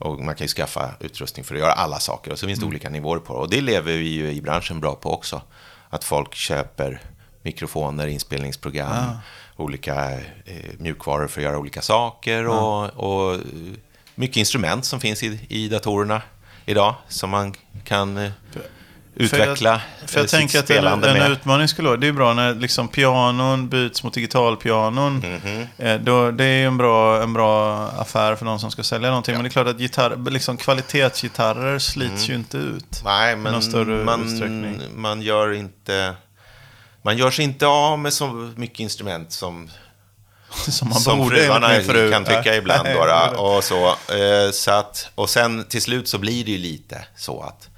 Och 0.04 0.20
man 0.20 0.34
kan 0.34 0.44
ju 0.44 0.48
skaffa 0.48 0.90
utrustning 1.00 1.44
för 1.44 1.54
att 1.54 1.60
göra 1.60 1.72
alla 1.72 1.98
saker. 2.00 2.32
Och 2.32 2.38
så 2.38 2.46
finns 2.46 2.60
det 2.60 2.66
olika 2.66 2.90
nivåer 2.90 3.18
på 3.18 3.32
det. 3.32 3.38
Och 3.38 3.50
det 3.50 3.60
lever 3.60 3.92
vi 3.92 4.08
ju 4.08 4.32
i 4.32 4.42
branschen 4.42 4.80
bra 4.80 4.94
på 4.94 5.12
också. 5.12 5.42
Att 5.90 6.04
folk 6.04 6.34
köper 6.34 7.00
mikrofoner, 7.42 8.06
inspelningsprogram, 8.06 9.04
olika 9.56 10.12
eh, 10.44 10.70
mjukvaror 10.78 11.28
för 11.28 11.40
att 11.40 11.44
göra 11.44 11.58
olika 11.58 11.82
saker. 11.82 12.48
Och, 12.48 12.90
och 12.90 13.34
eh, 13.34 13.40
mycket 14.14 14.36
instrument 14.36 14.84
som 14.84 15.00
finns 15.00 15.22
i, 15.22 15.40
i 15.48 15.68
datorerna 15.68 16.22
idag. 16.66 16.94
Som 17.08 17.30
man 17.30 17.54
kan 17.84 18.16
eh, 18.16 18.30
utveckla 19.16 19.80
För 20.06 20.16
jag 20.16 20.24
eh, 20.24 20.26
sitt 20.26 20.38
tänker 20.38 20.58
att 20.58 20.70
en, 20.70 21.04
en 21.04 21.32
utmaning 21.32 21.68
skulle 21.68 21.88
vara, 21.88 21.96
det 21.96 22.06
är 22.06 22.12
bra 22.12 22.34
när 22.34 22.54
liksom 22.54 22.88
pianon 22.88 23.68
byts 23.68 24.02
mot 24.02 24.14
digitalpianon. 24.14 25.24
Eh, 25.78 26.00
då, 26.00 26.30
det 26.30 26.44
är 26.44 26.58
ju 26.58 26.66
en 26.66 26.76
bra, 26.76 27.22
en 27.22 27.32
bra 27.32 27.86
affär 27.88 28.36
för 28.36 28.44
någon 28.44 28.60
som 28.60 28.70
ska 28.70 28.82
sälja 28.82 29.08
någonting. 29.08 29.34
Men 29.34 29.42
det 29.42 29.48
är 29.48 29.50
klart 29.50 29.66
att 29.66 29.80
gitarr, 29.80 30.30
liksom 30.30 30.56
kvalitetsgitarrer 30.56 31.78
slits 31.78 32.28
ju 32.28 32.34
inte 32.34 32.56
ut. 32.56 33.00
Nej, 33.04 33.32
i 33.32 33.36
någon 33.36 33.52
men 33.52 33.62
större 33.62 34.04
man, 34.04 34.24
utsträckning. 34.24 34.80
man 34.94 35.22
gör 35.22 35.52
inte... 35.52 36.14
Man 37.02 37.16
gör 37.16 37.30
sig 37.30 37.44
inte 37.44 37.66
av 37.66 37.98
med 37.98 38.12
så 38.12 38.52
mycket 38.56 38.80
instrument 38.80 39.32
som, 39.32 39.70
Som 40.68 40.88
man 40.88 41.00
som 41.00 41.18
borde 41.18 41.36
fruarna 41.36 41.80
fru. 41.80 42.10
kan 42.10 42.24
tycka 42.24 42.56
ibland. 42.56 42.88
då, 42.88 43.40
och, 43.42 43.64
så, 43.64 43.86
eh, 43.88 44.50
så 44.52 44.70
att, 44.70 45.10
och 45.14 45.30
sen 45.30 45.64
till 45.64 45.82
slut 45.82 46.08
så 46.08 46.18
blir 46.18 46.44
det 46.44 46.50
ju 46.50 46.58
lite 46.58 47.04
så 47.16 47.42
att, 47.42 47.68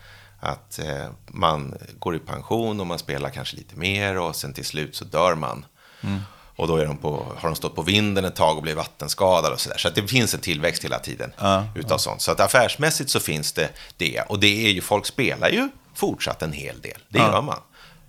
att 0.40 0.78
eh, 0.78 1.07
man 1.26 1.75
går 1.99 2.16
i 2.16 2.19
pension 2.19 2.81
och 2.81 2.87
man 2.87 2.99
spelar 2.99 3.31
kanske 3.31 3.57
lite 3.57 3.76
mer 3.76 4.19
och 4.19 4.37
sen 4.37 4.52
till 4.52 4.64
slut 4.64 4.97
så 4.97 5.05
dör 5.05 5.35
man. 5.35 5.64
Mm. 6.00 6.21
Och 6.57 6.69
då 6.69 6.76
är 6.76 6.87
de 6.87 6.97
på, 6.97 7.26
har 7.38 7.49
de 7.49 7.55
stått 7.57 7.75
på 7.76 7.83
vinden 7.83 8.25
ett 8.25 8.37
tag 8.37 8.57
och 8.57 8.62
blivit 8.62 8.78
vattenskadade 8.78 9.55
och 9.55 9.61
sådär. 9.61 9.78
Så 9.78 9.88
att 9.88 9.95
det 9.95 10.09
finns 10.09 10.35
en 10.35 10.40
tillväxt 10.40 10.85
hela 10.85 10.99
tiden 10.99 11.33
Ja, 11.38 11.66
utav 11.75 11.99
sånt. 11.99 12.23
Så 12.23 12.33
att 12.33 12.40
affärsmässigt 12.40 13.11
så 13.11 13.21
finns 13.21 13.52
det 13.52 13.71
det. 13.97 14.21
Och 14.21 14.40
det 14.40 14.66
är 14.66 14.71
ju, 14.71 14.81
folk 14.81 15.07
spelar 15.07 15.49
ju 15.49 15.69
fortsatt 15.95 16.43
en 16.43 16.52
hel 16.52 16.81
del. 16.81 16.99
Det 17.09 17.19
Ja. 17.19 17.33
gör 17.33 17.43
man. 17.43 17.59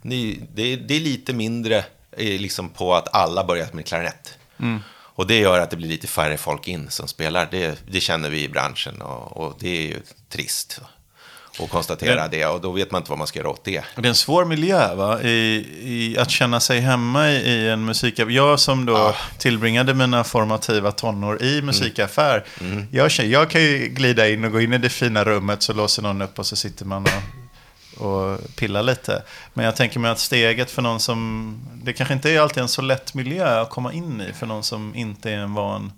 Ni, 0.01 0.48
det, 0.53 0.75
det 0.75 0.96
är 0.96 1.00
lite 1.00 1.34
mindre 1.34 1.77
eh, 2.12 2.39
liksom 2.39 2.69
på 2.69 2.96
att 2.96 3.15
alla 3.15 3.43
börjat 3.43 3.74
med 3.74 3.86
klarinett. 3.86 4.34
Mm. 4.60 4.79
Och 4.89 5.27
det 5.27 5.39
gör 5.39 5.60
att 5.60 5.69
det 5.69 5.77
blir 5.77 5.88
lite 5.89 6.07
färre 6.07 6.38
folk 6.38 6.67
in 6.67 6.89
som 6.89 7.07
spelar. 7.07 7.48
Det, 7.51 7.84
det 7.91 8.00
känner 8.00 8.29
vi 8.29 8.43
i 8.43 8.50
branschen 8.50 9.01
och, 9.01 9.38
och 9.38 9.55
det 9.60 9.69
är 9.69 9.81
ju 9.88 10.01
trist. 10.29 10.81
Och 11.59 11.69
konstatera 11.69 12.27
det. 12.27 12.45
Och 12.45 12.61
då 12.61 12.71
vet 12.71 12.91
man 12.91 13.01
inte 13.01 13.11
vad 13.11 13.17
man 13.17 13.27
ska 13.27 13.39
göra 13.39 13.49
åt 13.49 13.63
det. 13.63 13.83
Det 13.95 14.01
är 14.01 14.09
en 14.09 14.15
svår 14.15 14.45
miljö 14.45 14.95
va? 14.95 15.21
I, 15.21 15.65
i 15.81 16.17
att 16.19 16.29
känna 16.31 16.59
sig 16.59 16.79
hemma 16.79 17.29
i, 17.29 17.35
i 17.35 17.69
en 17.69 17.85
musikaffär. 17.85 18.31
Jag 18.31 18.59
som 18.59 18.85
då 18.85 18.97
Ah. 18.97 19.15
tillbringade 19.37 19.93
mina 19.93 20.23
formativa 20.23 20.91
tonår 20.91 21.43
i 21.43 21.61
musikaffär. 21.61 22.45
Mm. 22.61 22.85
Jag, 22.91 23.11
känner, 23.11 23.29
jag 23.29 23.49
kan 23.49 23.61
ju 23.61 23.77
glida 23.87 24.29
in 24.29 24.43
och 24.45 24.51
gå 24.51 24.61
in 24.61 24.73
i 24.73 24.77
det 24.77 24.89
fina 24.89 25.23
rummet 25.23 25.61
så 25.63 25.73
låser 25.73 26.01
någon 26.01 26.21
upp 26.21 26.39
och 26.39 26.45
så 26.45 26.55
sitter 26.55 26.85
man 26.85 27.05
och, 27.97 28.05
och 28.07 28.39
pillar 28.55 28.83
lite. 28.83 29.23
Men 29.53 29.65
jag 29.65 29.75
tänker 29.75 29.99
mig 29.99 30.11
att 30.11 30.19
steget 30.19 30.71
för 30.71 30.81
någon 30.81 30.99
som... 30.99 31.53
Det 31.83 31.93
kanske 31.93 32.13
inte 32.13 32.31
är 32.31 32.39
alltid 32.39 32.63
en 32.63 32.69
så 32.69 32.81
lätt 32.81 33.13
miljö 33.13 33.61
att 33.61 33.69
komma 33.69 33.93
in 33.93 34.21
i 34.21 34.33
för 34.33 34.45
någon 34.45 34.63
som 34.63 34.95
inte 34.95 35.31
är 35.31 35.37
en 35.37 35.53
van 35.53 35.91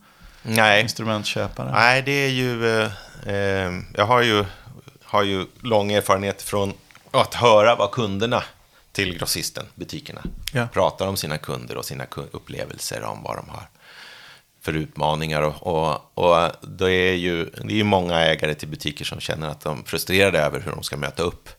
Nej, 0.43 0.81
instrumentköpare. 0.81 1.71
Nej 1.71 2.01
det 2.01 2.11
är 2.11 2.29
ju... 2.29 2.79
Eh, 2.81 2.91
eh, 3.25 3.71
jag 3.95 4.05
har 4.05 4.21
ju, 4.21 4.45
har 5.09 5.23
ju 5.23 5.45
lång 5.61 5.91
erfarenhet 5.91 6.41
från 6.41 6.73
att 7.11 7.33
höra 7.33 7.75
vad 7.75 7.91
kunderna 7.91 8.43
till 8.91 9.17
grossisten, 9.17 9.65
butikerna, 9.75 10.21
Ja. 10.53 10.67
pratar 10.73 11.07
om 11.07 11.17
sina 11.17 11.37
kunder 11.37 11.77
och 11.77 11.85
sina 11.85 12.05
upplevelser 12.31 13.03
om 13.03 13.23
vad 13.23 13.35
de 13.37 13.49
har 13.49 13.69
för 14.61 14.73
utmaningar. 14.73 15.41
Och, 15.41 15.67
och, 15.67 16.17
och 16.17 16.51
det 16.61 16.91
är 16.91 17.13
ju 17.15 17.45
det 17.45 17.79
är 17.79 17.83
många 17.83 18.19
ägare 18.19 18.55
till 18.55 18.67
butiker 18.67 19.05
som 19.05 19.19
känner 19.19 19.49
att 19.49 19.61
de 19.61 19.79
är 19.79 19.83
frustrerade 19.83 20.39
över 20.39 20.59
hur 20.59 20.71
de 20.71 20.83
ska 20.83 20.97
möta 20.97 21.23
upp 21.23 21.49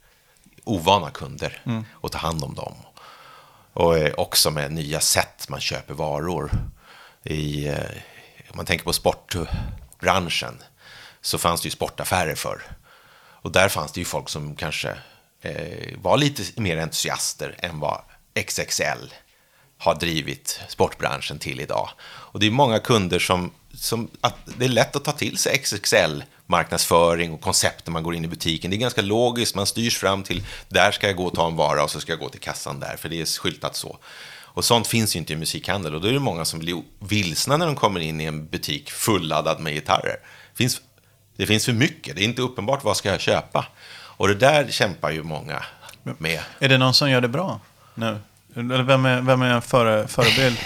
ovana 0.64 1.10
kunder 1.10 1.62
och 1.92 2.12
ta 2.12 2.18
hand 2.18 2.44
om 2.44 2.54
dem. 2.54 2.74
Och 3.72 4.18
också 4.18 4.50
med 4.50 4.72
nya 4.72 5.00
sätt 5.00 5.48
man 5.48 5.60
köper 5.60 5.94
varor. 5.94 6.50
I, 7.24 7.68
eh, 7.68 7.74
om 8.50 8.56
man 8.56 8.66
tänker 8.66 8.84
på 8.84 8.92
sportbranschen 8.92 10.62
så 11.20 11.38
fanns 11.38 11.60
det 11.62 11.66
ju 11.66 11.70
sportaffärer 11.70 12.34
förr. 12.34 12.62
Och 13.42 13.52
där 13.52 13.68
fanns 13.68 13.92
det 13.92 14.00
ju 14.00 14.04
folk 14.04 14.28
som 14.28 14.56
kanske 14.56 14.88
eh, 15.42 15.98
var 16.02 16.16
lite 16.16 16.60
mer 16.60 16.76
entusiaster 16.76 17.54
än 17.58 17.80
vad 17.80 18.00
XXL 18.46 19.14
har 19.78 19.94
drivit 19.94 20.60
sportbranschen 20.68 21.38
till 21.38 21.60
idag. 21.60 21.90
Och 22.02 22.40
det 22.40 22.46
är 22.46 22.50
många 22.50 22.78
kunder 22.78 23.18
som, 23.18 23.50
som 23.74 24.08
att 24.20 24.36
det 24.44 24.64
är 24.64 24.68
lätt 24.68 24.96
att 24.96 25.04
ta 25.04 25.12
till 25.12 25.38
sig 25.38 25.58
XXL 25.58 26.22
marknadsföring 26.46 27.32
och 27.32 27.40
koncept 27.40 27.86
när 27.86 27.92
man 27.92 28.02
går 28.02 28.14
in 28.14 28.24
i 28.24 28.28
butiken. 28.28 28.70
Det 28.70 28.76
är 28.76 28.78
ganska 28.78 29.02
logiskt, 29.02 29.54
man 29.54 29.66
styrs 29.66 29.98
fram 29.98 30.22
till 30.22 30.46
där 30.68 30.92
ska 30.92 31.06
jag 31.06 31.16
gå 31.16 31.26
och 31.26 31.34
ta 31.34 31.46
en 31.46 31.56
vara 31.56 31.84
och 31.84 31.90
så 31.90 32.00
ska 32.00 32.12
jag 32.12 32.18
gå 32.18 32.28
till 32.28 32.40
kassan 32.40 32.80
där, 32.80 32.96
för 32.96 33.08
det 33.08 33.20
är 33.20 33.40
skyltat 33.40 33.76
så. 33.76 33.98
Och 34.52 34.64
sånt 34.64 34.86
finns 34.86 35.16
ju 35.16 35.18
inte 35.18 35.32
i 35.32 35.36
musikhandel 35.36 35.94
och 35.94 36.00
då 36.00 36.08
är 36.08 36.12
det 36.12 36.18
många 36.18 36.44
som 36.44 36.58
blir 36.58 36.82
vilsna 36.98 37.56
när 37.56 37.66
de 37.66 37.76
kommer 37.76 38.00
in 38.00 38.20
i 38.20 38.24
en 38.24 38.46
butik 38.46 38.90
fulladdad 38.90 39.60
med 39.60 39.74
gitarrer. 39.74 40.16
Det 40.52 40.56
finns, 40.56 40.80
det 41.40 41.46
finns 41.46 41.64
för 41.64 41.72
mycket, 41.72 42.16
det 42.16 42.22
är 42.22 42.24
inte 42.24 42.42
uppenbart 42.42 42.84
vad 42.84 42.96
ska 42.96 43.08
jag 43.08 43.20
köpa. 43.20 43.66
Och 43.92 44.28
det 44.28 44.34
där 44.34 44.66
kämpar 44.70 45.10
ju 45.10 45.22
många 45.22 45.62
med. 46.02 46.40
Är 46.58 46.68
det 46.68 46.78
någon 46.78 46.94
som 46.94 47.10
gör 47.10 47.20
det 47.20 47.28
bra 47.28 47.60
nu? 47.94 48.18
Eller 48.56 48.82
vem 48.82 49.06
är, 49.06 49.20
vem 49.20 49.42
är 49.42 49.50
en 49.50 49.62
före, 49.62 50.08
förebild 50.08 50.58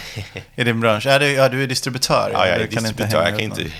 i 0.54 0.64
din 0.64 0.80
bransch? 0.80 1.06
Ja, 1.06 1.18
det, 1.18 1.32
ja, 1.32 1.48
du 1.48 1.62
är 1.62 1.66
distributör. 1.66 2.30
Ja, 2.32 2.46
jag 2.46 2.56
är 2.56 2.58
Du 2.58 2.66
kan 2.66 2.86
inte 2.86 3.02
distributör. 3.02 3.18
hänga 3.24 3.30
Jag 3.30 3.38
kan 3.52 3.60
inte... 3.60 3.74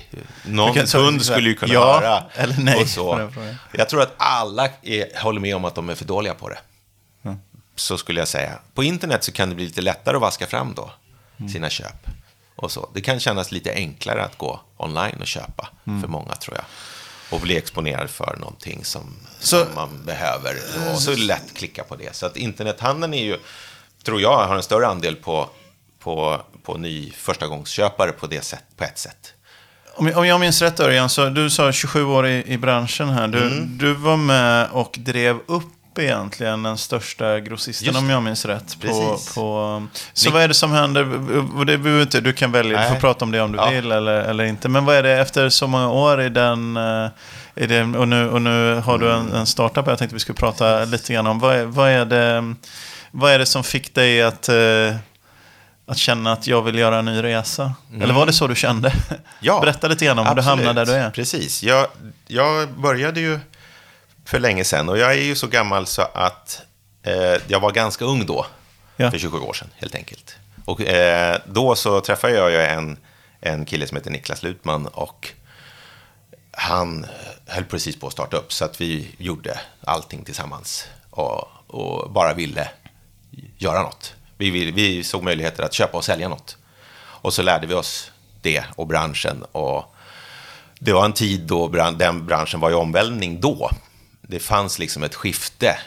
någon. 0.45 0.75
Du 0.75 0.81
kan- 0.81 0.87
kund 0.87 1.25
skulle 1.25 1.49
ju 1.49 1.55
kunna 1.55 1.75
ja 1.75 2.01
höra. 2.01 2.23
eller 2.35 2.57
nej 2.59 2.81
Och 2.83 2.89
så. 2.89 3.31
Jag 3.73 3.89
tror 3.89 4.03
att 4.03 4.15
alla 4.17 4.69
är, 4.83 5.21
håller 5.23 5.41
med 5.41 5.57
om 5.57 5.65
att 5.65 5.75
de 5.75 5.89
är 5.89 5.95
för 5.95 6.05
dåliga 6.05 6.35
på 6.35 6.49
det. 6.49 6.59
Så 7.77 7.99
skulle 7.99 8.21
jag 8.21 8.29
säga. 8.29 8.51
På 8.75 8.85
internet 8.85 9.25
så 9.25 9.33
kan 9.33 9.49
det 9.49 9.55
bli 9.55 9.65
lite 9.65 9.81
lättare 9.83 10.17
att 10.17 10.21
vaska 10.23 10.47
fram 10.47 10.75
då 10.75 10.91
Mm. 11.39 11.49
sina 11.53 11.71
köp. 11.71 12.07
Och 12.65 12.71
så. 12.73 12.89
Det 12.95 13.01
kan 13.01 13.21
kännas 13.21 13.53
lite 13.53 13.73
enklare 13.75 14.25
att 14.25 14.39
gå 14.39 14.61
online 14.77 15.17
och 15.21 15.27
köpa 15.27 15.69
Mm. 15.87 16.01
för 16.03 16.09
många 16.09 16.33
tror 16.35 16.57
jag. 16.57 16.65
Och 17.31 17.41
bli 17.41 17.57
exponerad 17.57 18.11
för 18.11 18.37
någonting 18.41 18.85
som, 18.85 19.17
Så- 19.41 19.65
som 19.65 19.75
man 19.75 19.89
behöver. 20.05 20.57
Och 20.93 20.99
så 21.03 21.17
lätt 21.17 21.55
klicka 21.55 21.85
på 21.85 21.97
det. 21.97 22.17
Så 22.17 22.27
att 22.27 22.37
internethandeln 22.37 23.15
är 23.15 23.25
ju, 23.25 23.39
tror 24.05 24.21
jag, 24.21 24.47
har 24.47 24.57
en 24.57 24.63
större 24.63 24.87
andel 24.87 25.17
på, 25.17 25.49
på, 25.99 26.41
på 26.63 26.77
ny 26.77 27.11
förstagångsköpare 27.13 28.13
på 28.13 28.27
det 28.27 28.45
sätt, 28.45 28.65
på 28.77 28.85
ett 28.85 28.99
sätt. 28.99 29.33
Om, 29.97 30.07
jag- 30.07 30.17
om 30.19 30.27
jag 30.27 30.41
minns 30.41 30.63
rätt 30.63 30.81
Örjan, 30.81 31.09
så 31.09 31.29
du 31.29 31.51
sa 31.51 31.73
27 31.73 32.05
år 32.05 32.27
i, 32.27 32.45
i 32.53 32.59
branschen 32.59 33.09
här. 33.09 33.29
Du, 33.29 33.39
Mm. 33.43 33.79
du 33.79 33.95
var 33.95 34.17
med 34.17 34.69
och 34.71 34.95
drev 34.99 35.39
upp 35.47 35.74
egentligen 36.03 36.63
den 36.63 36.79
största 36.79 37.41
grossisten, 37.41 37.97
om 37.97 38.07
det. 38.07 38.13
jag 38.13 38.23
minns 38.23 38.45
rätt. 38.45 38.81
På, 38.81 39.19
på, 39.35 39.87
så 40.13 40.29
Ni- 40.29 40.33
vad 40.35 40.43
är 40.43 40.49
det 40.49 40.55
som 40.55 40.73
händer? 40.73 41.05
Det 41.65 41.79
behöver 41.79 42.03
inte, 42.03 42.21
du 42.21 42.33
kan 42.33 42.53
välja, 42.53 42.79
du 42.79 42.85
får 42.85 42.91
Nej. 42.93 43.01
prata 43.01 43.25
om 43.25 43.31
det 43.31 43.41
om 43.41 43.53
du 43.53 43.59
Ja. 43.59 43.71
vill 43.71 43.93
eller, 43.93 44.13
eller 44.21 44.45
inte. 44.45 44.69
Men 44.69 44.85
vad 44.85 44.97
är 44.97 45.03
det 45.03 45.13
efter 45.21 45.49
så 45.49 45.67
många 45.67 45.91
år 45.91 46.23
i 46.23 46.29
den... 46.29 46.77
eh, 46.77 47.09
I 47.57 47.67
den 47.67 47.95
och, 47.95 48.09
nu, 48.09 48.29
och 48.31 48.43
nu 48.43 48.75
har 48.85 48.99
du 48.99 49.13
en, 49.13 49.33
en 49.33 49.47
startup 49.47 49.87
jag 49.87 49.99
tänkte 49.99 50.15
vi 50.15 50.21
skulle 50.21 50.37
prata 50.37 50.85
lite 50.85 51.13
grann 51.13 51.27
om. 51.27 51.39
Vad 51.39 51.57
är, 51.57 51.65
vad 51.65 51.89
är, 51.91 52.05
det, 52.05 52.55
vad 53.11 53.33
är 53.33 53.39
det 53.39 53.47
som 53.47 53.65
fick 53.65 53.95
dig 53.95 54.23
att... 54.23 54.49
eh, 54.49 54.97
att 55.87 55.97
känna 55.99 56.33
att 56.33 56.47
jag 56.47 56.63
vill 56.63 56.75
göra 56.79 56.99
en 56.99 57.05
ny 57.05 57.23
resa? 57.23 57.73
Eller 58.03 58.15
var 58.15 58.27
det 58.27 58.33
så 58.33 58.47
du 58.47 58.55
kände? 58.55 58.89
Mm. 58.89 59.23
Ja, 59.41 59.61
Berätta 59.65 59.89
lite 59.89 60.05
grann 60.05 60.19
om 60.19 60.27
hur 60.27 60.35
du 60.35 60.43
hamnade 60.43 60.73
där 60.73 60.87
du 60.87 60.93
är. 60.93 61.11
Precis. 61.11 61.63
Jag, 61.63 61.87
jag 62.27 62.69
började 62.69 63.21
ju 63.21 63.39
för 64.25 64.39
länge 64.39 64.65
sedan 64.65 64.89
och 64.89 64.99
jag 64.99 65.11
är 65.13 65.23
ju 65.23 65.35
så 65.37 65.47
gammal 65.47 65.87
så 65.87 66.03
att 66.03 66.63
eh, 67.03 67.37
jag 67.47 67.61
var 67.61 67.73
ganska 67.73 68.05
ung 68.05 68.27
då. 68.27 68.47
Ja. 68.97 69.11
För 69.11 69.19
27 69.19 69.39
år 69.39 69.53
sedan, 69.53 69.69
helt 69.77 69.95
enkelt. 69.95 70.37
Och 70.65 70.81
eh, 70.81 71.39
då 71.47 71.75
så 71.75 72.01
träffade 72.01 72.33
jag 72.35 72.73
en, 72.75 72.97
en 73.41 73.65
kille 73.65 73.87
som 73.87 73.97
heter 73.97 74.11
Niklas 74.11 74.43
Lutman 74.43 74.87
och 74.87 75.29
han 76.53 77.07
höll 77.47 77.65
precis 77.65 78.01
på 78.01 78.07
att 78.07 78.13
starta 78.13 78.37
upp 78.37 78.53
så 78.53 78.65
att 78.65 78.81
vi 78.81 79.09
gjorde 79.19 79.61
allting 79.85 80.25
tillsammans 80.25 80.87
och, 81.11 81.49
och 81.67 82.11
bara 82.11 82.35
ville 82.35 82.69
göra 83.59 83.83
något. 83.83 84.15
Vi, 84.37 84.51
vill- 84.51 84.73
vi 84.73 85.05
såg 85.05 85.23
möjligheter 85.23 85.63
att 85.63 85.73
köpa 85.73 85.99
och 85.99 86.05
sälja 86.05 86.29
något. 86.29 86.57
Och 86.97 87.35
så 87.35 87.43
lärde 87.43 87.67
vi 87.67 87.75
oss 87.75 88.11
det 88.43 88.65
och 88.77 88.87
branschen. 88.87 89.43
Och 89.53 89.95
det 90.79 90.93
var 90.93 91.05
en 91.05 91.13
tid 91.13 91.41
då 91.41 91.69
bran- 91.69 91.99
den 91.99 92.27
branschen 92.27 92.61
var 92.61 92.71
i 92.71 92.75
omvälvning 92.75 93.41
då. 93.41 93.71
Det 94.29 94.39
fanns 94.39 94.79
liksom 94.79 95.03
ett 95.03 95.15
skifte 95.15 95.79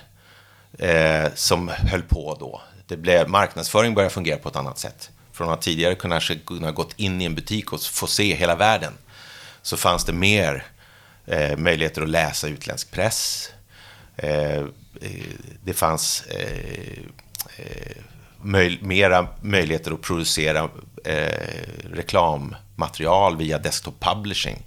eh, 0.80 1.34
som 1.36 1.68
höll 1.68 2.02
på 2.02 2.38
då. 2.40 2.62
Det 2.88 2.98
blev, 2.98 3.30
marknadsföring 3.30 3.94
började 3.94 4.14
fungera 4.14 4.38
på 4.38 4.50
ett 4.50 4.56
annat 4.56 4.80
sätt. 4.80 5.10
Från 5.32 5.50
att 5.50 5.62
tidigare 5.62 5.96
kunna, 5.96 6.20
kunna 6.46 6.72
gått 6.72 6.94
in 6.96 7.22
i 7.22 7.26
en 7.26 7.36
butik 7.36 7.74
och 7.74 7.82
få 7.82 8.08
se 8.08 8.36
hela 8.36 8.56
världen 8.56 8.94
så 9.62 9.78
fanns 9.78 10.06
det 10.06 10.14
mer 10.14 10.66
eh, 11.26 11.58
möjligheter 11.58 12.02
att 12.02 12.10
läsa 12.10 12.48
utländsk 12.48 12.92
press. 12.92 13.50
Eh, 14.16 14.66
det 15.64 15.74
fanns 15.74 16.24
eh, 16.26 17.00
eh 17.58 17.98
möj, 18.42 18.80
mera 18.82 19.28
möjligheter 19.42 19.92
att 19.92 20.02
producera 20.02 20.70
eh, 21.06 21.64
reklammaterial 21.94 23.38
via 23.38 23.58
desktop 23.58 24.00
publishing. 24.00 24.64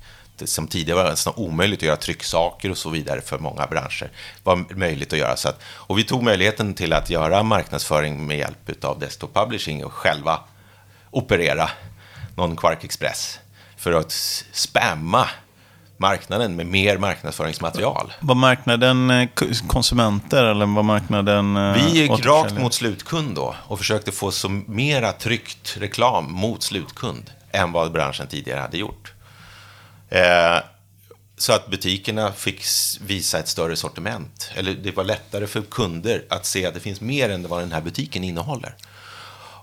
Som 0.49 0.67
tidigare 0.67 1.03
var 1.03 1.11
nästan 1.11 1.35
omöjligt 1.37 1.79
att 1.79 1.87
göra 1.87 1.97
trycksaker 1.97 2.71
och 2.71 2.79
så 2.79 2.91
vidare 2.91 3.21
för 3.21 3.39
många 3.39 3.67
branscher. 3.67 4.11
var 4.43 4.75
möjligt 4.77 5.13
att 5.13 5.19
göra. 5.19 5.37
Så 5.37 5.49
att, 5.49 5.61
och 5.65 5.99
vi 5.99 6.05
tog 6.05 6.23
möjligheten 6.23 6.75
till 6.75 6.93
att 6.93 7.11
göra 7.11 7.43
marknadsföring 7.43 8.27
med 8.27 8.39
hjälp 8.39 8.85
av 8.85 8.99
desktop 8.99 9.35
publishing 9.35 9.85
och 9.85 9.93
själva 9.93 10.41
operera 11.11 11.71
någon 12.37 12.57
Quark 12.57 12.85
Express 12.85 13.39
för 13.77 13.93
att 13.93 14.13
spamma 14.53 15.29
marknaden 16.01 16.57
med 16.57 16.67
mer 16.67 16.99
marknadsföringsmaterial. 16.99 18.13
Var 18.21 18.35
marknaden 18.35 19.11
eh, 19.11 19.29
konsumenter 19.67 20.45
eller 20.45 20.67
var 20.67 20.83
marknaden 20.83 21.57
eh, 21.57 21.73
Vi 21.73 22.01
gick 22.01 22.27
rakt 22.27 22.59
mot 22.59 22.75
slutkund 22.75 23.35
då 23.35 23.55
och 23.67 23.79
försökte 23.79 24.13
få 24.13 24.31
så 24.31 24.49
mera 24.49 25.13
tryckt 25.13 25.77
reklam 25.77 26.33
mot 26.33 26.63
slutkund 26.63 27.31
än 27.53 27.73
vad 27.73 27.93
branschen 27.93 28.27
tidigare 28.27 28.61
hade 28.61 28.79
gjort. 28.79 29.13
Eh, 30.11 30.59
så 31.37 31.53
att 31.53 31.71
butikerna 31.71 32.33
fick 32.33 32.65
visa 33.01 33.39
ett 33.39 33.49
större 33.49 33.77
sortiment. 33.77 34.51
Eller 34.55 34.75
det 34.75 34.97
var 34.97 35.05
lättare 35.05 35.47
för 35.47 35.63
kunder 35.63 36.25
att 36.29 36.47
se 36.47 36.67
att 36.67 36.75
det 36.75 36.81
finns 36.81 37.01
mer 37.01 37.31
än 37.31 37.49
vad 37.49 37.61
den 37.63 37.73
här 37.73 37.81
butiken 37.81 38.25
innehåller. 38.25 38.75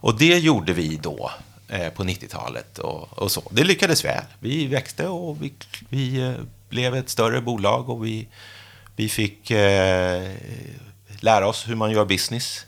Och 0.02 0.18
det 0.18 0.38
gjorde 0.38 0.74
vi 0.74 0.96
då 0.96 1.32
eh, 1.68 1.90
på 1.90 2.04
90-talet 2.04 2.80
och, 2.80 3.20
och 3.20 3.32
så. 3.32 3.44
Det 3.52 3.64
lyckades 3.64 4.06
väl. 4.06 4.24
Vi 4.40 4.68
växte 4.68 5.08
och 5.08 5.44
vi, 5.44 5.54
vi 5.90 6.22
eh, 6.22 6.34
blev 6.70 6.96
ett 6.96 7.10
större 7.10 7.42
bolag 7.42 7.90
och 7.90 8.06
vi, 8.06 8.28
vi 8.96 9.10
fick 9.10 9.52
eh, 9.52 10.32
lära 11.20 11.48
oss 11.48 11.68
hur 11.68 11.76
man 11.76 11.92
gör 11.92 12.06
business 12.06 12.66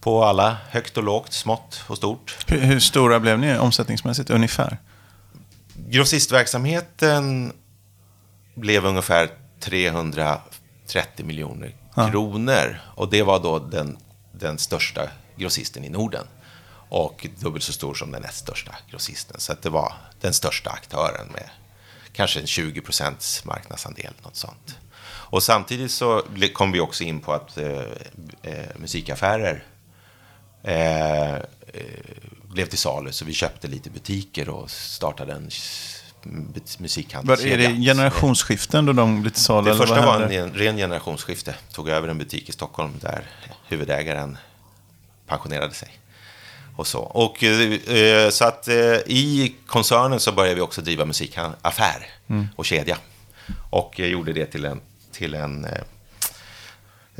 på 0.00 0.24
alla, 0.24 0.56
högt 0.70 0.96
och 0.96 1.04
lågt, 1.04 1.32
smått 1.32 1.84
och 1.86 1.96
stort. 1.96 2.36
Hur, 2.46 2.60
hur 2.60 2.80
stora 2.80 3.20
blev 3.20 3.38
ni 3.38 3.58
omsättningsmässigt 3.58 4.30
ungefär? 4.30 4.78
Grossistverksamheten 5.88 7.52
blev 8.54 8.86
ungefär 8.86 9.30
330 9.60 11.24
miljoner 11.26 11.74
Ja. 11.96 12.10
kronor. 12.10 12.80
Och 12.94 13.10
det 13.10 13.22
var 13.22 13.38
då 13.40 13.58
den, 13.58 13.98
den 14.32 14.58
största 14.58 15.08
grossisten 15.36 15.84
i 15.84 15.88
Norden. 15.88 16.26
Och 16.88 17.26
dubbelt 17.38 17.64
så 17.64 17.72
stor 17.72 17.94
som 17.94 18.10
den 18.12 18.22
näst 18.22 18.38
största 18.38 18.74
grossisten. 18.90 19.40
Så 19.40 19.52
att 19.52 19.62
det 19.62 19.70
var 19.70 19.92
den 20.20 20.32
största 20.32 20.70
aktören 20.70 21.26
med 21.32 21.50
kanske 22.12 22.40
en 22.40 22.46
20 22.46 22.80
procents 22.80 23.44
marknadsandel, 23.44 24.12
något 24.22 24.36
sånt. 24.36 24.78
Och 25.02 25.42
samtidigt 25.42 25.90
så 25.92 26.22
kom 26.54 26.72
vi 26.72 26.80
också 26.80 27.04
in 27.04 27.20
på 27.20 27.32
att 27.32 27.58
eh, 27.58 27.80
eh, 28.42 28.66
musikaffärer 28.76 29.64
eh, 30.62 31.34
eh, 31.34 31.40
blev 32.52 32.66
till 32.66 32.78
salu. 32.78 33.12
Så 33.12 33.24
vi 33.24 33.32
köpte 33.32 33.68
lite 33.68 33.90
butiker 33.90 34.48
och 34.48 34.70
startade 34.70 35.32
en 35.32 35.50
musikhandelskedja. 36.78 37.54
Är 37.54 37.74
det 37.74 37.80
generationsskiften 37.80 38.86
då 38.86 38.92
de 38.92 39.22
blir 39.22 39.30
till 39.30 39.42
salu? 39.42 39.70
Det 39.70 39.76
första 39.76 40.06
var 40.06 40.20
en 40.20 40.52
ren 40.52 40.76
generationsskifte. 40.76 41.54
Tog 41.72 41.88
över 41.88 42.08
en 42.08 42.18
butik 42.18 42.48
i 42.48 42.52
Stockholm 42.52 42.92
där 43.00 43.22
huvudägaren 43.68 44.38
pensionerade 45.26 45.74
sig. 45.74 45.88
Och 46.76 46.86
så. 46.86 47.00
Och, 47.00 47.44
eh, 47.44 48.30
så 48.30 48.44
att 48.44 48.68
eh, 48.68 48.74
i 49.06 49.54
koncernen 49.66 50.20
så 50.20 50.32
började 50.32 50.54
vi 50.54 50.60
också 50.60 50.82
driva 50.82 51.04
musikaffär 51.04 52.06
mm. 52.28 52.48
och 52.56 52.64
kedja. 52.64 52.98
Och 53.70 54.00
eh, 54.00 54.06
gjorde 54.06 54.32
det 54.32 54.46
till 54.46 54.64
en, 54.64 54.80
till 55.12 55.34
en 55.34 55.66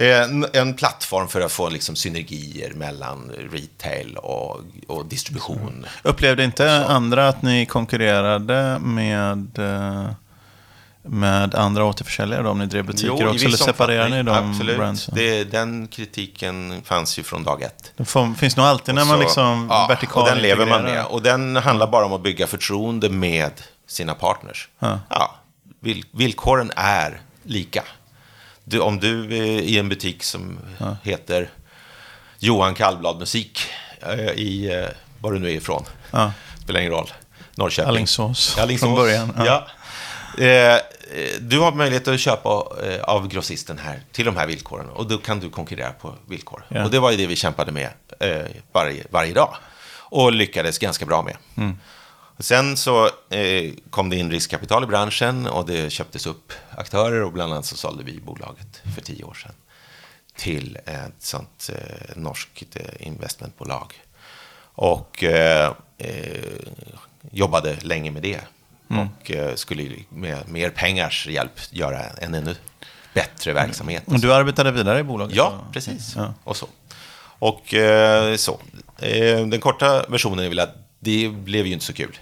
en, 0.01 0.47
en 0.53 0.75
plattform 0.75 1.29
för 1.29 1.41
att 1.41 1.53
få 1.53 1.69
liksom 1.69 1.97
synergier 1.97 2.73
mellan 2.75 3.33
retail 3.53 4.17
och, 4.17 4.61
och 4.87 5.07
distribution. 5.07 5.87
Upplevde 6.03 6.45
inte 6.45 6.87
andra 6.87 7.29
att 7.29 7.43
ni 7.43 7.67
konkurrerade 7.67 8.79
med, 8.79 9.59
med 11.03 11.55
andra 11.55 11.85
återförsäljare 11.85 12.43
då, 12.43 12.51
om 12.51 12.59
ni 12.59 12.67
drev 12.67 12.87
butiker 12.87 13.17
jo, 13.21 13.29
också? 13.31 13.47
Eller 13.47 13.57
separerade 13.57 14.11
ni 14.11 14.23
de 14.23 14.51
Absolut. 14.51 14.77
Brandsen? 14.77 15.15
Det, 15.17 15.45
den 15.45 15.89
kritiken 15.89 16.83
fanns 16.85 17.19
ju 17.19 17.23
från 17.23 17.45
dag 17.45 17.63
ett. 17.63 17.93
Det 17.97 18.35
finns 18.39 18.57
nog 18.57 18.67
alltid 18.67 18.95
när 18.95 19.05
man 19.05 19.17
så, 19.17 19.23
liksom 19.23 19.67
ja, 19.71 19.87
vertikal 19.89 20.23
och 20.23 20.29
den 20.29 20.39
lever 20.39 20.67
man 20.67 20.83
med. 20.83 21.05
Och 21.05 21.23
den 21.23 21.57
handlar 21.57 21.87
bara 21.87 22.05
om 22.05 22.13
att 22.13 22.23
bygga 22.23 22.47
förtroende 22.47 23.09
med 23.09 23.53
sina 23.87 24.15
partners. 24.15 24.69
Ja. 24.79 25.01
ja 25.09 25.37
villkoren 26.13 26.73
är 26.77 27.21
lika. 27.43 27.83
Du, 28.71 28.81
om 28.81 29.01
du 29.01 29.37
är 29.37 29.61
i 29.61 29.79
en 29.79 29.89
butik 29.89 30.23
som 30.23 30.59
ja. 30.79 30.97
heter 31.03 31.51
Johan 32.39 32.75
Kallblad 32.75 33.19
Musik 33.19 33.61
eh, 34.01 34.19
i, 34.19 34.73
eh, 34.73 34.89
var 35.21 35.33
du 35.33 35.39
nu 35.39 35.51
är 35.51 35.55
ifrån, 35.55 35.85
ja. 36.11 36.33
spelar 36.63 36.81
ingen 36.81 36.93
roll, 36.93 37.13
Norrköping. 37.55 37.89
Alingsås, 37.89 38.59
Alingsås. 38.59 38.87
från 38.87 38.95
början. 38.95 39.33
Ja. 39.39 39.67
ja. 40.39 40.45
Eh, 40.45 40.81
du 41.41 41.59
har 41.59 41.73
möjlighet 41.73 42.09
att 42.09 42.21
köpa 42.21 42.49
av 43.03 43.29
grossisten 43.29 43.79
här 43.79 44.01
till 44.13 44.25
de 44.25 44.37
här 44.37 44.47
villkoren 44.47 44.89
och 44.89 45.09
då 45.09 45.19
kan 45.19 45.41
du 45.41 45.51
konkurrera 45.51 45.93
på 45.93 46.15
villkor. 46.27 46.65
Ja. 46.69 46.85
Och 46.85 46.91
det 46.91 46.99
var 46.99 47.11
ju 47.11 47.17
det 47.17 47.27
vi 47.27 47.37
kämpade 47.37 47.73
med 47.73 47.89
varje, 48.73 49.05
varje 49.11 49.35
dag 49.35 49.57
och 49.93 50.33
lyckades 50.33 50.79
ganska 50.79 51.07
bra 51.07 51.23
med. 51.23 51.37
Mm. 51.57 51.77
Sen 52.41 52.77
så 52.77 53.11
eh, 53.31 53.73
kom 53.91 54.11
det 54.11 54.17
in 54.17 54.31
riskkapital 54.31 54.85
i 54.85 54.87
branschen 54.87 55.47
och 55.47 55.67
det 55.67 55.91
köptes 55.91 56.27
upp 56.27 56.53
aktörer 56.71 57.23
och 57.23 57.33
bland 57.33 57.53
annat 57.53 57.67
så 57.67 57.77
sålde 57.77 58.05
vi 58.05 58.21
bolaget 58.21 58.83
för 58.95 59.03
tio 59.03 59.25
år 59.25 59.35
sedan 59.35 59.53
till 60.37 60.79
ett 60.87 61.13
sånt 61.19 61.71
eh, 61.75 62.17
norskt 62.17 62.77
eh, 62.77 63.07
investmentbolag. 63.07 63.95
Och 64.75 65.25
eh, 65.25 65.73
eh, 65.99 66.45
jobbade 67.31 67.77
länge 67.83 68.11
med 68.11 68.23
det. 68.23 68.41
Mm. 68.91 69.09
Och 69.09 69.31
eh, 69.31 69.55
skulle 69.55 69.97
med 70.09 70.49
mer 70.49 70.71
pengars 70.71 71.27
hjälp 71.27 71.61
göra 71.71 72.05
en 72.05 72.35
ännu 72.35 72.55
bättre 73.15 73.53
verksamhet. 73.53 74.03
Och, 74.07 74.21
du 74.21 74.35
arbetade 74.35 74.73
vidare 74.73 74.99
i 74.99 75.03
bolaget? 75.03 75.37
Ja, 75.37 75.65
precis. 75.73 76.13
Ja. 76.17 76.35
Och 76.45 76.57
så. 76.57 76.69
Och 77.23 77.75
så. 78.37 78.61
den 79.51 79.61
korta 79.61 80.05
versionen 80.09 80.45
är 80.45 80.49
väl 80.49 80.59
att 80.59 80.77
det 80.99 81.29
blev 81.29 81.67
ju 81.67 81.73
inte 81.73 81.85
så 81.85 81.93
kul. 81.93 82.19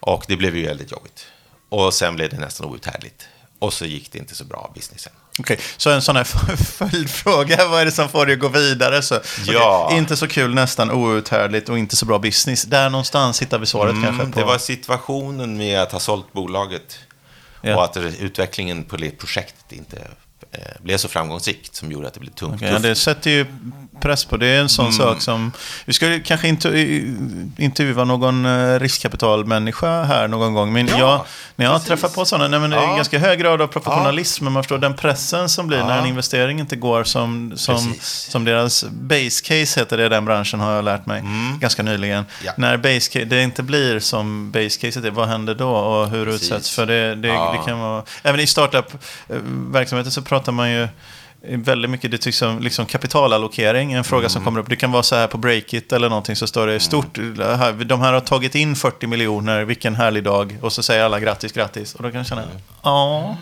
Och 0.00 0.24
det 0.28 0.36
blev 0.36 0.56
ju 0.56 0.66
väldigt 0.66 0.92
jobbigt. 0.92 1.26
Och 1.68 1.94
sen 1.94 2.16
blev 2.16 2.30
det 2.30 2.36
nästan 2.36 2.66
outhärdligt. 2.66 3.28
Och 3.58 3.72
så 3.72 3.84
gick 3.84 4.12
det 4.12 4.18
inte 4.18 4.34
så 4.34 4.44
bra, 4.44 4.72
businessen. 4.74 5.12
Okej, 5.38 5.54
okay, 5.54 5.66
så 5.76 5.90
en 5.90 6.02
sån 6.02 6.16
här 6.16 6.24
följdfråga, 6.56 7.68
vad 7.68 7.80
är 7.80 7.84
det 7.84 7.90
som 7.90 8.08
får 8.08 8.26
dig 8.26 8.34
att 8.34 8.40
gå 8.40 8.48
vidare? 8.48 9.02
Så, 9.02 9.20
ja. 9.46 9.84
Okay, 9.86 9.98
inte 9.98 10.16
så 10.16 10.28
kul, 10.28 10.54
nästan 10.54 10.90
outhärdligt 10.90 11.68
och 11.68 11.78
inte 11.78 11.96
så 11.96 12.06
bra 12.06 12.18
business. 12.18 12.62
Där 12.62 12.90
någonstans 12.90 13.42
hittar 13.42 13.58
vi 13.58 13.66
svaret 13.66 13.92
mm, 13.92 14.04
kanske? 14.04 14.24
På... 14.24 14.38
Det 14.38 14.44
var 14.44 14.58
situationen 14.58 15.56
med 15.56 15.82
att 15.82 15.92
ha 15.92 16.00
sålt 16.00 16.32
bolaget 16.32 16.98
ja. 17.62 17.76
och 17.76 17.84
att 17.84 17.96
utvecklingen 17.96 18.84
på 18.84 18.96
det 18.96 19.10
projektet 19.10 19.72
inte 19.72 20.08
blev 20.82 20.96
så 20.96 21.08
framgångsrikt 21.08 21.76
som 21.76 21.92
gjorde 21.92 22.08
att 22.08 22.14
det 22.14 22.20
blev 22.20 22.30
tungt. 22.30 22.54
Okay, 22.54 22.72
ja, 22.72 22.78
det 22.78 22.94
sätter 22.94 23.30
ju 23.30 23.46
press 24.00 24.24
på. 24.24 24.36
Det 24.36 24.46
är 24.46 24.60
en 24.60 24.68
sån 24.68 24.86
mm. 24.86 24.98
sak 24.98 25.22
som... 25.22 25.52
Vi 25.84 25.92
ska 25.92 26.20
kanske 26.24 26.48
inte 26.48 26.68
intervjua 27.56 28.04
någon 28.04 28.46
eh, 28.46 28.80
riskkapitalmänniska 28.80 30.02
här 30.02 30.28
någon 30.28 30.54
gång. 30.54 30.72
Men 30.72 30.86
ja, 30.86 30.98
jag, 30.98 31.24
när 31.56 31.66
jag 31.66 31.74
precis. 31.74 31.88
träffar 31.88 32.08
på 32.08 32.24
sådana, 32.24 32.48
nej, 32.48 32.60
men 32.60 32.70
det 32.70 32.76
är 32.76 32.82
ja. 32.82 32.96
ganska 32.96 33.18
hög 33.18 33.38
grad 33.38 33.62
av 33.62 33.66
professionalism. 33.66 34.44
Men 34.44 34.52
man 34.52 34.62
förstår 34.62 34.78
den 34.78 34.94
pressen 34.94 35.48
som 35.48 35.66
blir 35.66 35.78
när 35.78 35.98
en 35.98 36.06
investering 36.06 36.60
inte 36.60 36.76
går 36.76 37.04
som, 37.04 37.52
som, 37.56 37.94
som 38.02 38.44
deras 38.44 38.84
base 38.84 39.44
case 39.44 39.80
heter 39.80 39.96
det 39.96 40.06
i 40.06 40.08
den 40.08 40.24
branschen 40.24 40.60
har 40.60 40.72
jag 40.72 40.84
lärt 40.84 41.06
mig 41.06 41.20
mm. 41.20 41.58
ganska 41.58 41.82
nyligen. 41.82 42.24
När 42.56 42.76
base 42.76 43.10
case, 43.12 43.24
det 43.24 43.42
inte 43.42 43.62
blir 43.62 44.00
som 44.00 44.50
base 44.50 44.80
case 44.80 45.06
är, 45.06 45.10
vad 45.10 45.28
händer 45.28 45.54
då 45.54 45.70
och 45.70 46.10
hur 46.10 46.24
precis. 46.24 46.42
utsätts? 46.42 46.70
För 46.74 46.86
det, 46.86 47.14
det, 47.14 47.28
det 47.28 47.60
kan 47.66 47.80
vara... 47.80 48.02
Även 48.22 48.40
i 48.40 48.46
startup-verksamheten 48.46 50.12
så 50.12 50.22
pratar 50.28 50.52
man 50.52 50.70
ju 50.70 50.88
väldigt 51.42 51.90
mycket, 51.90 52.10
det 52.10 52.18
tycks 52.18 52.38
som 52.38 52.60
liksom 52.60 52.86
kapitalallokering, 52.86 53.92
en 53.92 54.04
fråga 54.04 54.20
mm. 54.20 54.30
som 54.30 54.44
kommer 54.44 54.60
upp. 54.60 54.68
Det 54.68 54.76
kan 54.76 54.92
vara 54.92 55.02
så 55.02 55.16
här 55.16 55.26
på 55.26 55.38
Breakit 55.38 55.92
eller 55.92 56.08
någonting 56.08 56.36
så 56.36 56.46
står 56.46 56.66
det 56.66 56.72
mm. 56.72 56.80
stort, 56.80 57.18
de 57.86 58.00
här 58.00 58.12
har 58.12 58.20
tagit 58.20 58.54
in 58.54 58.76
40 58.76 59.06
miljoner, 59.06 59.64
vilken 59.64 59.94
härlig 59.94 60.24
dag. 60.24 60.58
Och 60.62 60.72
så 60.72 60.82
säger 60.82 61.04
alla 61.04 61.20
grattis, 61.20 61.52
grattis. 61.52 61.94
Och 61.94 62.02
då 62.02 62.10
kan 62.10 62.18
jag 62.18 62.26
känna, 62.26 62.44
ja. 62.82 63.36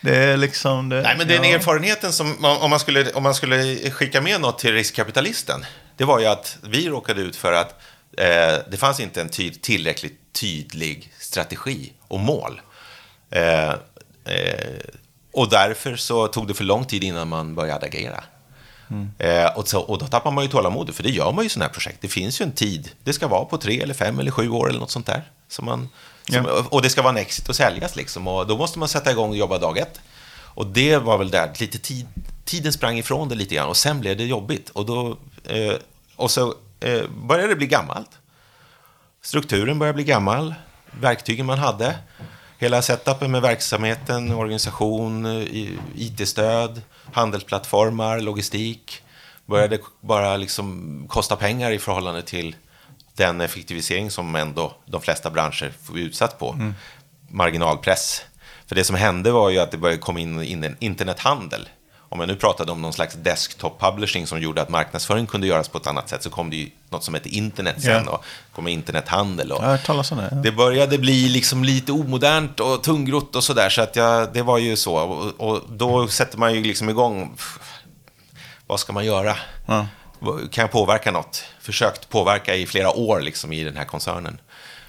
Det 0.00 0.16
är 0.16 0.36
liksom 0.36 0.88
det, 0.88 1.02
Nej, 1.02 1.14
men 1.18 1.28
den 1.28 1.44
ja. 1.44 1.54
erfarenheten 1.54 2.12
som, 2.12 2.44
om 2.44 2.70
man, 2.70 2.80
skulle, 2.80 3.12
om 3.12 3.22
man 3.22 3.34
skulle 3.34 3.90
skicka 3.90 4.20
med 4.20 4.40
något 4.40 4.58
till 4.58 4.72
riskkapitalisten, 4.72 5.64
det 5.96 6.04
var 6.04 6.20
ju 6.20 6.26
att 6.26 6.58
vi 6.62 6.88
råkade 6.88 7.20
ut 7.20 7.36
för 7.36 7.52
att 7.52 7.82
eh, 8.18 8.54
det 8.70 8.76
fanns 8.76 9.00
inte 9.00 9.20
en 9.20 9.28
ty 9.28 9.50
tillräckligt 9.50 10.20
tydlig 10.32 11.12
strategi 11.18 11.92
och 12.08 12.20
mål. 12.20 12.60
Eh, 13.30 13.70
eh, 13.70 13.76
och 15.36 15.48
därför 15.48 15.96
så 15.96 16.28
tog 16.28 16.48
det 16.48 16.54
för 16.54 16.64
lång 16.64 16.84
tid 16.84 17.04
innan 17.04 17.28
man 17.28 17.54
började 17.54 17.86
agera. 17.86 18.24
Mm. 18.90 19.10
Eh, 19.18 19.58
och, 19.58 19.68
så, 19.68 19.80
och 19.80 19.98
då 19.98 20.06
tappar 20.06 20.30
man 20.30 20.44
ju 20.44 20.50
tålamodet, 20.50 20.94
för 20.94 21.02
det 21.02 21.10
gör 21.10 21.32
man 21.32 21.44
ju 21.44 21.46
i 21.46 21.48
sådana 21.48 21.66
här 21.66 21.72
projekt. 21.72 21.98
Det 22.00 22.08
finns 22.08 22.40
ju 22.40 22.42
en 22.42 22.52
tid. 22.52 22.90
Det 23.04 23.12
ska 23.12 23.28
vara 23.28 23.44
på 23.44 23.58
tre 23.58 23.80
eller 23.80 23.94
fem 23.94 24.18
eller 24.18 24.30
sju 24.30 24.50
år 24.50 24.68
eller 24.68 24.80
något 24.80 24.90
sånt 24.90 25.06
där. 25.06 25.22
Som 25.48 25.64
man, 25.64 25.88
som, 26.30 26.44
ja. 26.44 26.64
Och 26.70 26.82
det 26.82 26.90
ska 26.90 27.02
vara 27.02 27.10
en 27.10 27.16
exit 27.16 27.48
och 27.48 27.56
säljas 27.56 27.96
liksom. 27.96 28.28
Och 28.28 28.46
då 28.46 28.56
måste 28.56 28.78
man 28.78 28.88
sätta 28.88 29.10
igång 29.10 29.30
och 29.30 29.36
jobba 29.36 29.58
dag 29.58 29.78
ett. 29.78 30.00
Och 30.38 30.66
det 30.66 30.96
var 30.96 31.18
väl 31.18 31.30
där, 31.30 31.52
lite 31.60 31.78
tid, 31.78 32.06
tiden 32.44 32.72
sprang 32.72 32.98
ifrån 32.98 33.28
det 33.28 33.34
lite 33.34 33.54
grann 33.54 33.68
och 33.68 33.76
sen 33.76 34.00
blev 34.00 34.16
det 34.16 34.24
jobbigt. 34.24 34.70
Och, 34.70 34.86
då, 34.86 35.18
eh, 35.44 35.74
och 36.16 36.30
så 36.30 36.54
eh, 36.80 37.02
började 37.08 37.48
det 37.48 37.56
bli 37.56 37.66
gammalt. 37.66 38.10
Strukturen 39.22 39.78
började 39.78 39.94
bli 39.94 40.04
gammal, 40.04 40.54
verktygen 41.00 41.46
man 41.46 41.58
hade. 41.58 41.94
Hela 42.58 42.82
setupen 42.82 43.30
med 43.30 43.42
verksamheten, 43.42 44.32
organisation, 44.32 45.26
IT-stöd, 45.94 46.82
handelsplattformar, 47.12 48.20
logistik 48.20 49.02
började 49.46 49.78
bara 50.00 50.36
liksom 50.36 51.06
kosta 51.08 51.36
pengar 51.36 51.70
i 51.70 51.78
förhållande 51.78 52.22
till 52.22 52.56
den 53.14 53.40
effektivisering 53.40 54.10
som 54.10 54.36
ändå 54.36 54.74
de 54.86 55.00
flesta 55.00 55.30
branscher 55.30 55.72
får 55.82 55.98
utsatt 55.98 56.38
på. 56.38 56.52
Mm. 56.52 56.74
Marginalpress. 57.28 58.22
För 58.66 58.74
det 58.74 58.84
som 58.84 58.96
hände 58.96 59.30
var 59.30 59.50
ju 59.50 59.58
att 59.58 59.70
det 59.70 59.78
började 59.78 60.00
komma 60.00 60.20
in, 60.20 60.64
en 60.64 60.76
internethandel 60.78 61.68
om 62.08 62.20
jag 62.20 62.26
nu 62.28 62.36
pratade 62.36 62.72
om 62.72 62.82
någon 62.82 62.92
slags 62.92 63.14
desktop 63.14 63.80
publishing 63.80 64.26
som 64.26 64.40
gjorde 64.40 64.62
att 64.62 64.68
marknadsföring 64.68 65.26
kunde 65.26 65.46
göras 65.46 65.68
på 65.68 65.78
ett 65.78 65.86
annat 65.86 66.08
sätt 66.08 66.22
så 66.22 66.30
kom 66.30 66.50
det 66.50 66.56
ju 66.56 66.70
något 66.90 67.04
som 67.04 67.14
hette 67.14 67.28
internet 67.28 67.76
sen 67.78 67.90
yeah. 67.90 68.06
och 68.06 68.24
kom 68.54 68.68
internethandel. 68.68 69.52
Och 69.52 69.62
talas 69.84 70.12
om 70.12 70.18
det. 70.18 70.28
Ja. 70.30 70.36
Det 70.36 70.52
började 70.52 70.98
bli 70.98 71.28
liksom 71.28 71.64
lite 71.64 71.92
omodernt 71.92 72.60
och 72.60 72.82
tungrott 72.82 73.36
och 73.36 73.44
sådär 73.44 73.68
så 73.68 73.82
att 73.82 73.96
jag, 73.96 74.32
det 74.32 74.42
var 74.42 74.58
ju 74.58 74.76
så. 74.76 74.94
Och, 74.96 75.48
och, 75.48 75.62
då 75.68 76.08
sätter 76.08 76.38
man 76.38 76.54
ju 76.54 76.62
liksom 76.64 76.88
igång, 76.88 77.36
vad 78.66 78.80
ska 78.80 78.92
man 78.92 79.04
göra? 79.04 79.36
Ja. 79.66 79.86
Kan 80.50 80.62
jag 80.62 80.70
påverka 80.70 81.10
något? 81.10 81.44
Försökt 81.60 82.08
påverka 82.08 82.54
i 82.54 82.66
flera 82.66 82.90
år 82.90 83.20
liksom 83.20 83.52
i 83.52 83.64
den 83.64 83.76
här 83.76 83.84
koncernen. 83.84 84.38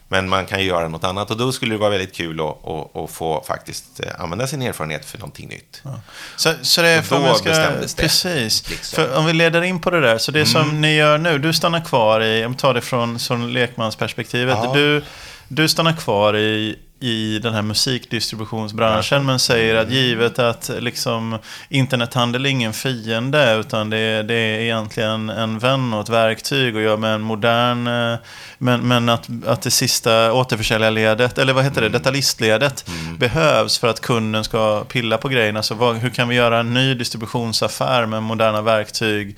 Men 0.09 0.29
man 0.29 0.45
kan 0.45 0.59
ju 0.59 0.65
göra 0.65 0.87
något 0.87 1.03
annat 1.03 1.31
och 1.31 1.37
då 1.37 1.51
skulle 1.51 1.73
det 1.73 1.79
vara 1.79 1.89
väldigt 1.89 2.15
kul 2.15 2.39
att, 2.39 2.67
att, 2.67 2.95
att 2.95 3.11
få 3.11 3.43
faktiskt 3.47 3.99
eh, 3.99 4.21
använda 4.21 4.47
sin 4.47 4.61
erfarenhet 4.61 5.05
för 5.05 5.17
någonting 5.17 5.47
nytt. 5.47 5.81
Ja. 5.83 5.99
Så, 6.35 6.53
så 6.61 6.81
det 6.81 6.87
är 6.87 7.01
för 7.01 7.27
då 7.27 7.33
ska, 7.33 7.49
bestämdes 7.49 7.93
det. 7.93 8.01
Precis. 8.01 8.69
Liksom. 8.69 8.95
För 8.95 9.17
om 9.17 9.25
vi 9.25 9.33
leder 9.33 9.61
in 9.61 9.79
på 9.79 9.89
det 9.89 10.01
där, 10.01 10.17
så 10.17 10.31
det 10.31 10.39
mm. 10.39 10.47
som 10.47 10.81
ni 10.81 10.95
gör 10.95 11.17
nu, 11.17 11.37
du 11.37 11.53
stannar 11.53 11.85
kvar 11.85 12.21
i, 12.21 12.45
om 12.45 12.51
vi 12.51 12.57
tar 12.57 12.73
det 12.73 12.81
från, 12.81 13.19
från 13.19 13.53
lekmansperspektivet, 13.53 14.57
ja. 14.63 14.73
du, 14.73 15.03
du 15.47 15.67
stannar 15.67 15.93
kvar 15.93 16.37
i, 16.37 16.79
i 16.99 17.39
den 17.39 17.53
här 17.53 17.61
musikdistributionsbranschen 17.61 19.25
men 19.25 19.39
säger 19.39 19.75
att 19.75 19.89
givet 19.89 20.39
att 20.39 20.71
liksom, 20.79 21.37
internethandel 21.69 22.45
är 22.45 22.49
ingen 22.49 22.73
fiende 22.73 23.55
utan 23.59 23.89
det, 23.89 24.23
det 24.23 24.33
är 24.33 24.59
egentligen 24.59 25.29
en 25.29 25.59
vän 25.59 25.93
och 25.93 26.01
ett 26.01 26.09
verktyg 26.09 26.75
och 26.75 26.81
gör 26.81 26.97
med 26.97 27.13
en 27.13 27.21
modern 27.21 27.87
eh, 27.87 28.19
men, 28.57 28.87
men 28.87 29.09
att, 29.09 29.29
att 29.45 29.61
det 29.61 29.71
sista 29.71 30.33
återförsäljarledet, 30.33 31.37
eller 31.37 31.53
vad 31.53 31.63
heter 31.63 31.81
det, 31.81 31.89
detaljistledet 31.89 32.89
behövs 33.17 33.77
för 33.77 33.87
att 33.87 34.01
kunden 34.01 34.43
ska 34.43 34.83
pilla 34.83 35.17
på 35.17 35.29
grejerna. 35.29 35.63
Så 35.63 35.75
vad, 35.75 35.95
hur 35.95 36.09
kan 36.09 36.27
vi 36.27 36.35
göra 36.35 36.59
en 36.59 36.73
ny 36.73 36.93
distributionsaffär 36.93 38.05
med 38.05 38.23
moderna 38.23 38.61
verktyg 38.61 39.37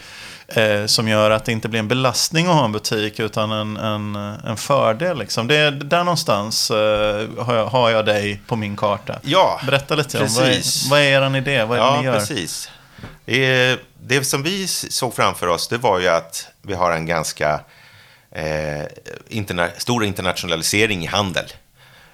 eh, 0.55 0.85
som 0.85 1.07
gör 1.07 1.31
att 1.31 1.45
det 1.45 1.51
inte 1.51 1.69
blir 1.69 1.79
en 1.79 1.87
belastning 1.87 2.47
att 2.47 2.53
ha 2.53 2.65
en 2.65 2.71
butik 2.71 3.19
utan 3.19 3.51
en, 3.51 3.77
en, 3.77 4.15
en 4.15 4.57
fördel. 4.57 5.19
Liksom. 5.19 5.47
Det 5.47 5.55
är 5.55 5.71
där 5.71 6.03
någonstans 6.03 6.71
eh, 6.71 7.27
har, 7.39 7.55
jag, 7.55 7.65
har 7.65 7.89
jag 7.89 8.05
dig 8.05 8.41
på 8.47 8.55
min 8.55 8.77
karta. 8.77 9.19
Ja, 9.23 9.61
Berätta 9.65 9.95
lite 9.95 10.19
om 10.19 10.27
vad 10.35 10.45
precis. 10.45 10.85
är, 10.85 10.89
vad 10.89 10.99
är 10.99 11.03
er 11.31 11.37
idé? 11.37 11.63
Vad 11.63 11.77
är 11.77 11.81
det 11.81 11.87
Ja, 11.87 11.97
ni 11.99 12.05
gör? 12.05 12.19
precis. 12.19 12.69
Eh, 13.25 13.77
Det 14.01 14.23
som 14.23 14.43
vi 14.43 14.67
såg 14.67 15.15
framför 15.15 15.47
oss, 15.47 15.67
det 15.67 15.77
var 15.77 15.99
ju 15.99 16.07
att 16.07 16.47
vi 16.61 16.73
har 16.73 16.91
en 16.91 17.05
ganska 17.05 17.59
eh, 18.31 18.83
interna 19.29 19.69
stor 19.77 20.05
internationalisering 20.05 21.03
i 21.03 21.07
handel. 21.07 21.45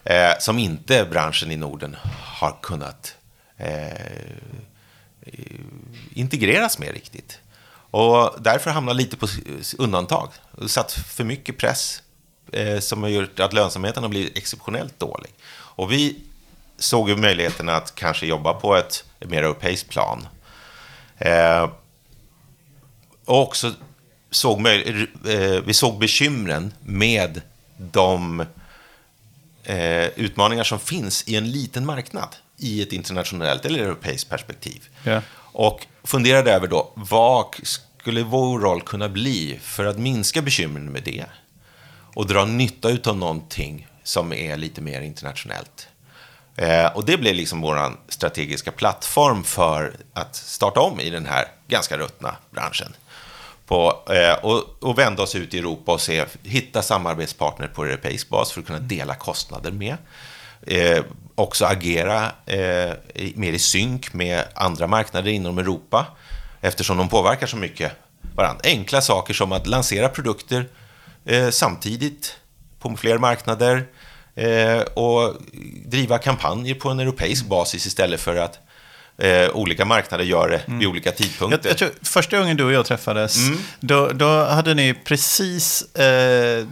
Eh, 0.03 0.31
som 0.39 0.59
inte 0.59 1.05
branschen 1.05 1.51
i 1.51 1.55
Norden 1.55 1.95
har 2.21 2.55
kunnat 2.61 3.15
eh, 3.57 3.87
integreras 6.13 6.79
med 6.79 6.91
riktigt. 6.93 7.39
Och 7.95 8.36
därför 8.39 8.71
hamnar 8.71 8.93
lite 8.93 9.17
på 9.17 9.27
undantag. 9.77 10.29
Det 10.51 10.69
satt 10.69 10.91
för 10.91 11.23
mycket 11.23 11.58
press 11.58 12.01
eh, 12.51 12.79
som 12.79 13.03
har 13.03 13.10
gjort 13.10 13.39
att 13.39 13.53
lönsamheten 13.53 14.03
har 14.03 14.10
blivit 14.10 14.38
exceptionellt 14.38 14.99
dålig. 14.99 15.31
Och 15.51 15.91
vi 15.91 16.19
såg 16.77 17.10
ju 17.10 17.15
möjligheten 17.15 17.69
att 17.69 17.95
kanske 17.95 18.25
jobba 18.25 18.53
på 18.53 18.75
ett 18.75 19.03
mer 19.19 19.43
europeiskt 19.43 19.89
plan. 19.89 20.27
Eh, 21.17 21.69
och 23.25 23.41
också 23.41 23.73
såg 24.31 24.67
eh, 24.67 25.62
vi 25.65 25.73
såg 25.73 25.99
bekymren 25.99 26.73
med 26.81 27.41
de 27.77 28.45
eh, 29.63 30.05
utmaningar 30.05 30.63
som 30.63 30.79
finns 30.79 31.23
i 31.27 31.36
en 31.36 31.51
liten 31.51 31.86
marknad 31.86 32.36
i 32.58 32.81
ett 32.81 32.93
internationellt 32.93 33.65
eller 33.65 33.79
europeiskt 33.79 34.29
perspektiv. 34.29 34.89
Ja. 35.03 35.21
Och 35.58 35.88
funderade 36.03 36.51
över 36.51 36.67
då, 36.67 36.91
vad 36.95 37.55
skulle 38.05 38.23
vår 38.23 38.59
roll 38.59 38.81
kunna 38.81 39.09
bli 39.09 39.59
för 39.61 39.85
att 39.85 39.97
minska 39.97 40.41
bekymren 40.41 40.91
med 40.91 41.03
det? 41.03 41.25
Och 42.13 42.27
dra 42.27 42.45
nytta 42.45 42.89
av 43.09 43.17
någonting 43.17 43.87
som 44.03 44.33
är 44.33 44.57
lite 44.57 44.81
mer 44.81 45.01
internationellt. 45.01 45.87
Eh, 46.55 46.85
och 46.85 47.05
det 47.05 47.17
blev 47.17 47.35
liksom 47.35 47.61
vår 47.61 47.91
strategiska 48.07 48.71
plattform 48.71 49.43
för 49.43 49.95
att 50.13 50.35
starta 50.35 50.79
om 50.79 50.99
i 50.99 51.09
den 51.09 51.25
här 51.25 51.45
ganska 51.67 51.97
ruttna 51.97 52.35
branschen. 52.51 52.95
På, 53.65 54.03
eh, 54.09 54.45
och, 54.45 54.83
och 54.83 54.97
vända 54.97 55.23
oss 55.23 55.35
ut 55.35 55.53
i 55.53 55.59
Europa 55.59 55.91
och 55.91 56.01
se, 56.01 56.25
hitta 56.43 56.81
samarbetspartner 56.81 57.67
på 57.67 57.85
europeisk 57.85 58.29
bas 58.29 58.51
för 58.51 58.61
att 58.61 58.67
kunna 58.67 58.79
dela 58.79 59.15
kostnader 59.15 59.71
med. 59.71 59.97
Eh, 60.67 61.03
också 61.35 61.65
agera 61.65 62.31
eh, 62.45 62.93
mer 63.35 63.53
i 63.53 63.59
synk 63.59 64.13
med 64.13 64.43
andra 64.53 64.87
marknader 64.87 65.31
inom 65.31 65.57
Europa 65.57 66.05
eftersom 66.67 66.97
de 66.97 67.10
påverkar 67.10 67.47
så 67.47 67.58
mycket 67.58 67.91
varandra. 68.36 68.62
Enkla 68.63 69.01
saker 69.01 69.34
som 69.34 69.51
att 69.51 69.67
lansera 69.67 70.10
produkter 70.10 70.67
eh, 71.25 71.49
samtidigt 71.49 72.36
på 72.80 72.97
fler 72.97 73.17
marknader 73.17 73.86
eh, 74.36 74.80
och 74.80 75.36
driva 75.86 76.17
kampanjer 76.17 76.75
på 76.75 76.89
en 76.89 76.99
europeisk 76.99 77.45
basis 77.45 77.86
istället 77.86 78.21
för 78.21 78.36
att 78.36 78.60
eh, 79.17 79.49
olika 79.54 79.86
marknader 79.86 80.23
gör 80.23 80.49
det 80.49 80.62
vid 80.65 80.88
olika 80.88 81.10
Jag, 81.10 81.17
tidpunkter. 81.17 81.69
jag 81.69 81.78
tror, 81.78 81.89
första 82.01 82.38
gången 82.39 82.58
du 82.58 82.63
och 82.63 82.71
jag 82.71 82.86
träffades, 82.86 83.38
Mm. 83.47 83.60
då, 83.80 84.10
då 84.13 84.43
hade 84.45 84.73
ni 84.73 84.93
precis 84.93 85.95
eh, 85.95 86.65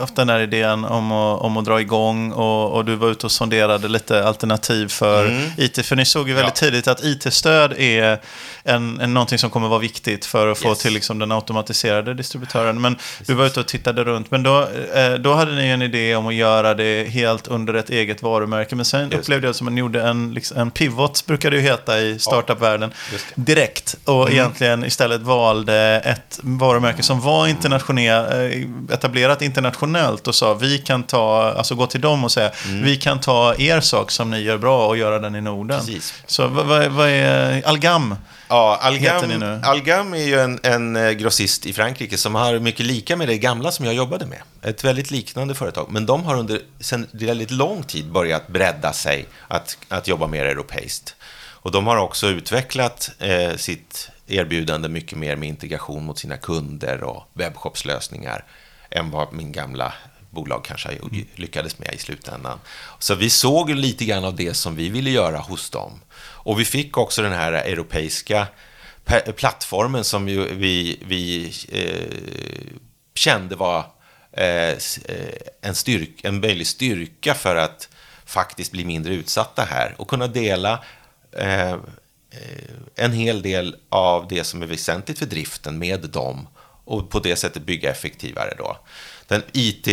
haft 0.00 0.16
den 0.16 0.28
här 0.28 0.40
idén 0.40 0.84
om 0.84 1.12
att, 1.12 1.40
om 1.42 1.56
att 1.56 1.64
dra 1.64 1.80
igång 1.80 2.32
och, 2.32 2.72
och 2.72 2.84
du 2.84 2.94
var 2.94 3.08
ute 3.08 3.26
och 3.26 3.32
sonderade 3.32 3.88
lite 3.88 4.24
alternativ 4.24 4.88
för 4.88 5.40
IT. 5.56 5.86
För 5.86 5.96
ni 5.96 6.04
såg 6.04 6.28
ju 6.28 6.34
väldigt 6.34 6.62
Ja. 6.62 6.66
tidigt 6.68 6.88
att 6.88 7.04
IT-stöd 7.04 7.72
är 7.78 8.18
en, 8.64 9.00
en, 9.00 9.14
någonting 9.14 9.38
som 9.38 9.50
kommer 9.50 9.68
vara 9.68 9.78
viktigt 9.78 10.24
för 10.26 10.48
att 10.48 10.58
få 10.58 10.68
Yes. 10.68 10.78
till 10.78 10.92
liksom, 10.92 11.18
den 11.18 11.32
automatiserade 11.32 12.14
distributören. 12.14 12.80
Men 12.80 12.96
du 13.26 13.34
var 13.34 13.46
ute 13.46 13.60
och 13.60 13.66
tittade 13.66 14.04
runt. 14.04 14.30
Men 14.30 14.42
då, 14.42 14.68
eh, 14.94 15.14
då 15.14 15.34
hade 15.34 15.52
ni 15.54 15.66
en 15.68 15.82
idé 15.82 16.16
om 16.16 16.26
att 16.26 16.34
göra 16.34 16.74
det 16.74 17.04
helt 17.10 17.48
under 17.48 17.74
ett 17.74 17.90
eget 17.90 18.22
varumärke. 18.22 18.76
Men 18.76 18.84
sen 18.84 19.02
Just 19.10 19.14
upplevde 19.14 19.46
jag 19.48 19.54
som 19.56 19.66
att 19.66 19.72
ni 19.72 19.80
gjorde 19.80 20.02
en, 20.02 20.34
liksom, 20.34 20.58
en 20.58 20.70
pivot, 20.70 21.26
brukar 21.26 21.50
det 21.50 21.56
ju 21.56 21.62
heta 21.62 21.87
i 21.96 22.18
startup-världen, 22.18 22.92
direkt. 23.34 23.96
Och 24.04 24.30
egentligen 24.30 24.84
istället 24.84 25.20
valde 25.20 26.00
ett 26.04 26.40
varumärke 26.42 27.02
som 27.02 27.20
var 27.20 27.46
internationell, 27.46 28.52
eh, 28.52 28.94
etablerat 28.94 29.42
internationellt 29.42 30.28
och 30.28 30.34
sa 30.34 30.54
vi 30.54 30.78
kan 30.78 31.02
ta, 31.02 31.54
alltså 31.56 31.74
gå 31.74 31.86
till 31.86 32.00
dem 32.00 32.24
och 32.24 32.32
säga 32.32 32.50
vi 32.82 32.96
kan 32.96 33.20
ta 33.20 33.54
er 33.58 33.80
sak 33.80 34.10
som 34.10 34.30
ni 34.30 34.40
gör 34.40 34.58
bra 34.58 34.86
och 34.86 34.96
göra 34.96 35.18
den 35.18 35.34
i 35.34 35.40
Norden. 35.40 35.80
Precis. 35.80 36.14
Så 36.26 36.46
vad, 36.46 36.66
vad, 36.66 36.86
vad 36.86 37.08
är 37.08 37.62
Algam? 37.68 38.14
Ja, 38.48 38.78
Algam? 38.82 39.60
Algam 39.62 40.14
är 40.14 40.26
ju 40.26 40.40
en, 40.40 40.60
en 40.62 40.96
eh, 40.96 41.10
grossist 41.10 41.66
i 41.66 41.72
Frankrike 41.72 42.18
som 42.18 42.34
har 42.34 42.58
mycket 42.58 42.86
lika 42.86 43.16
med 43.16 43.28
det 43.28 43.38
gamla 43.38 43.72
som 43.72 43.84
jag 43.84 43.94
jobbade 43.94 44.26
med. 44.26 44.42
Ett 44.62 44.84
väldigt 44.84 45.10
liknande 45.10 45.54
företag. 45.54 45.86
Men 45.90 46.06
de 46.06 46.24
har 46.24 46.36
under 46.36 46.60
sedan 46.80 47.06
väldigt 47.12 47.50
lång 47.50 47.82
tid 47.82 48.12
börjat 48.12 48.48
bredda 48.48 48.92
sig 48.92 49.26
att, 49.48 49.78
att 49.88 50.08
jobba 50.08 50.26
mer 50.26 50.44
europeiskt. 50.44 51.14
Och 51.60 51.70
de 51.72 51.86
har 51.86 51.96
också 51.96 52.26
utvecklat 52.26 53.10
eh, 53.18 53.56
sitt 53.56 54.10
erbjudande 54.26 54.88
mycket 54.88 55.18
mer 55.18 55.36
med 55.36 55.48
integration 55.48 56.04
mot 56.04 56.18
sina 56.18 56.36
kunder 56.36 57.02
och 57.02 57.30
webbshopslösningar 57.32 58.44
än 58.90 59.10
vad 59.10 59.32
min 59.32 59.52
gamla 59.52 59.94
bolag 60.30 60.64
kanske 60.64 60.98
lyckades 61.34 61.78
med 61.78 61.94
i 61.94 61.98
slutändan. 61.98 62.60
Så 62.98 63.14
vi 63.14 63.30
såg 63.30 63.70
lite 63.70 64.04
grann 64.04 64.24
av 64.24 64.36
det 64.36 64.54
som 64.54 64.76
vi 64.76 64.88
ville 64.88 65.10
göra 65.10 65.38
hos 65.38 65.70
dem. 65.70 66.00
Och 66.20 66.60
vi 66.60 66.64
fick 66.64 66.96
också 66.96 67.22
den 67.22 67.32
här 67.32 67.52
europeiska 67.52 68.46
pe- 69.04 69.32
plattformen 69.32 70.04
som 70.04 70.24
vi, 70.26 70.98
vi 71.06 71.52
eh, 71.72 72.76
kände 73.14 73.56
var 73.56 73.86
eh, 74.32 74.44
eh, 74.44 74.76
en, 75.62 75.74
styrk, 75.74 76.24
en 76.24 76.40
möjlig 76.40 76.66
styrka 76.66 77.34
för 77.34 77.56
att 77.56 77.88
faktiskt 78.24 78.72
bli 78.72 78.84
mindre 78.84 79.14
utsatta 79.14 79.62
här 79.62 79.94
och 79.98 80.08
kunna 80.08 80.26
dela 80.26 80.84
eh, 81.32 81.76
en 82.94 83.12
hel 83.12 83.42
del 83.42 83.76
av 83.88 84.28
det 84.28 84.44
som 84.44 84.62
är 84.62 84.66
väsentligt 84.66 85.18
för 85.18 85.26
driften 85.26 85.78
med 85.78 86.00
dem 86.00 86.48
och 86.84 87.10
på 87.10 87.18
det 87.18 87.36
sättet 87.36 87.62
bygga 87.62 87.90
effektivare 87.90 88.54
då. 88.58 88.76
Den 89.26 89.42
IT, 89.52 89.88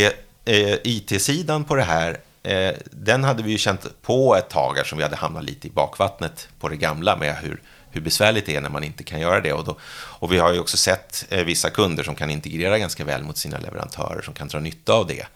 eh, 0.45 0.73
IT-sidan 0.83 1.63
på 1.63 1.75
det 1.75 1.83
här, 1.83 2.17
eh, 2.43 2.73
den 2.91 3.23
hade 3.23 3.43
vi 3.43 3.51
ju 3.51 3.57
känt 3.57 4.01
på 4.01 4.35
ett 4.35 4.49
tag 4.49 4.77
eftersom 4.77 4.97
vi 4.97 5.03
hade 5.03 5.15
hamnat 5.15 5.43
lite 5.43 5.67
i 5.67 5.71
bakvattnet 5.71 6.47
på 6.59 6.69
det 6.69 6.75
gamla 6.75 7.15
med 7.15 7.35
hur, 7.35 7.61
hur 7.91 8.01
besvärligt 8.01 8.45
det 8.45 8.55
är 8.55 8.61
när 8.61 8.69
man 8.69 8.83
inte 8.83 9.03
kan 9.03 9.19
göra 9.19 9.41
det. 9.41 9.53
Och, 9.53 9.63
då, 9.63 9.77
och 9.93 10.31
vi 10.31 10.37
har 10.37 10.53
ju 10.53 10.59
också 10.59 10.77
sett 10.77 11.25
eh, 11.29 11.43
vissa 11.43 11.69
kunder 11.69 12.03
som 12.03 12.15
kan 12.15 12.29
integrera 12.29 12.79
ganska 12.79 13.03
väl 13.03 13.23
mot 13.23 13.37
sina 13.37 13.59
leverantörer 13.59 14.21
som 14.21 14.33
kan 14.33 14.47
dra 14.47 14.59
nytta 14.59 14.93
av 14.93 15.07
det. 15.07 15.27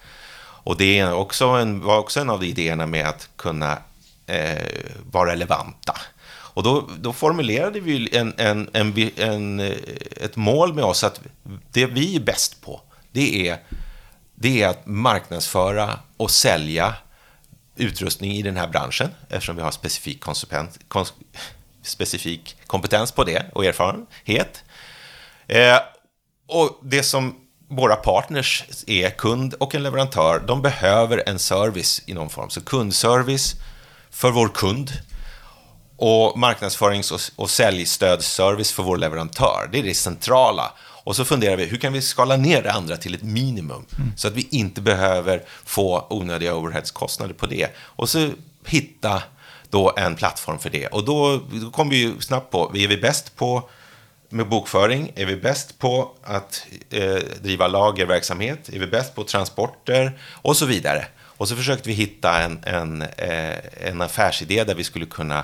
Och 0.63 0.77
det 0.77 0.99
är 0.99 1.13
också 1.13 1.45
en, 1.45 1.79
var 1.79 1.97
också 1.97 2.19
en 2.19 2.29
av 2.29 2.43
idéerna 2.43 2.85
med 2.85 3.07
att 3.07 3.29
kunna 3.35 3.77
eh, 4.29 4.57
vara 5.11 5.31
relevanta. 5.31 5.97
Och 6.59 6.63
då, 6.63 6.89
då 6.99 7.13
formulerade 7.13 7.79
vi 7.79 8.17
en, 8.17 8.33
en, 8.37 8.69
en, 8.73 9.11
en, 9.17 9.59
eh, 9.59 9.77
ett 10.21 10.35
mål 10.35 10.73
med 10.73 10.83
oss 10.83 11.03
att 11.03 11.21
det 11.71 11.85
vi 11.85 12.15
är 12.15 12.19
bäst 12.19 12.61
på, 12.61 12.81
det 13.11 13.49
är, 13.49 13.57
det 14.35 14.63
är 14.63 14.67
att 14.67 14.85
marknadsföra 14.85 15.99
och 16.17 16.31
sälja 16.31 16.93
utrustning 17.75 18.31
i 18.31 18.41
den 18.41 18.57
här 18.57 18.67
branschen, 18.67 19.09
eftersom 19.29 19.55
vi 19.55 19.61
har 19.61 19.71
specifik, 19.71 20.21
kons, 20.21 21.13
specifik 21.83 22.55
kompetens 22.67 23.11
på 23.11 23.23
det 23.23 23.45
och 23.53 23.65
erfarenhet. 23.65 24.63
Eh, 25.47 25.79
och 26.47 26.79
det 26.83 27.03
som 27.03 27.35
våra 27.67 27.95
partners 27.95 28.63
är, 28.87 29.09
kund 29.09 29.53
och 29.53 29.75
en 29.75 29.83
leverantör, 29.83 30.43
de 30.47 30.61
behöver 30.61 31.23
en 31.29 31.39
service 31.39 32.01
i 32.05 32.13
någon 32.13 32.29
form. 32.29 32.49
Så 32.49 32.61
kundservice 32.61 33.55
för 34.11 34.31
vår 34.31 34.47
kund 34.47 34.91
och 35.97 36.39
marknadsförings 36.39 37.11
och, 37.11 37.19
och 37.35 37.49
säljstödsservice 37.49 38.71
för 38.71 38.83
vår 38.83 38.97
leverantör. 38.97 39.69
Det 39.71 39.79
är 39.79 39.83
det 39.83 39.93
centrala. 39.93 40.71
Och 41.03 41.15
så 41.15 41.25
funderar 41.25 41.55
vi, 41.55 41.65
hur 41.65 41.77
kan 41.77 41.93
vi 41.93 42.01
skala 42.01 42.37
ner 42.37 42.63
det 42.63 42.71
andra 42.71 42.97
till 42.97 43.13
ett 43.13 43.23
minimum? 43.23 43.85
Så 44.15 44.27
att 44.27 44.33
vi 44.33 44.47
inte 44.51 44.81
behöver 44.81 45.43
få 45.65 46.07
onödiga 46.09 46.55
overheadskostnader 46.55 47.33
på 47.33 47.45
det. 47.45 47.67
Och 47.77 48.09
så 48.09 48.29
hitta 48.65 49.23
då 49.69 49.93
en 49.97 50.15
plattform 50.15 50.59
för 50.59 50.69
det. 50.69 50.87
Och 50.87 51.05
då, 51.05 51.41
då 51.51 51.71
kom 51.71 51.89
vi 51.89 51.97
ju 51.97 52.21
snabbt 52.21 52.51
på, 52.51 52.71
är 52.75 52.87
vi 52.87 52.97
bäst 52.97 53.35
på 53.35 53.69
med 54.29 54.49
bokföring? 54.49 55.11
Är 55.15 55.25
vi 55.25 55.35
bäst 55.35 55.79
på 55.79 56.11
att 56.23 56.65
eh, 56.89 57.15
driva 57.41 57.67
lagerverksamhet? 57.67 58.69
Är 58.69 58.79
vi 58.79 58.87
bäst 58.87 59.15
på 59.15 59.23
transporter? 59.23 60.19
Och 60.31 60.57
så 60.57 60.65
vidare. 60.65 61.05
Och 61.39 61.47
så 61.47 61.55
försökte 61.55 61.89
vi 61.89 61.95
hitta 61.95 62.41
en, 62.41 62.59
en, 62.63 63.01
eh, 63.01 63.57
en 63.81 64.01
affärsidé 64.01 64.63
där 64.63 64.75
vi 64.75 64.83
skulle 64.83 65.05
kunna 65.05 65.43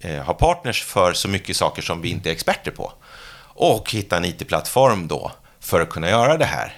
eh, 0.00 0.22
ha 0.22 0.34
partners 0.34 0.84
för 0.84 1.12
så 1.12 1.28
mycket 1.28 1.56
saker 1.56 1.82
som 1.82 2.00
vi 2.00 2.08
inte 2.08 2.30
är 2.30 2.32
experter 2.32 2.70
på. 2.70 2.92
Och 3.40 3.90
hitta 3.90 4.16
en 4.16 4.24
IT-plattform 4.24 5.08
då 5.08 5.32
för 5.60 5.80
att 5.80 5.90
kunna 5.90 6.08
göra 6.08 6.36
det 6.36 6.44
här. 6.44 6.72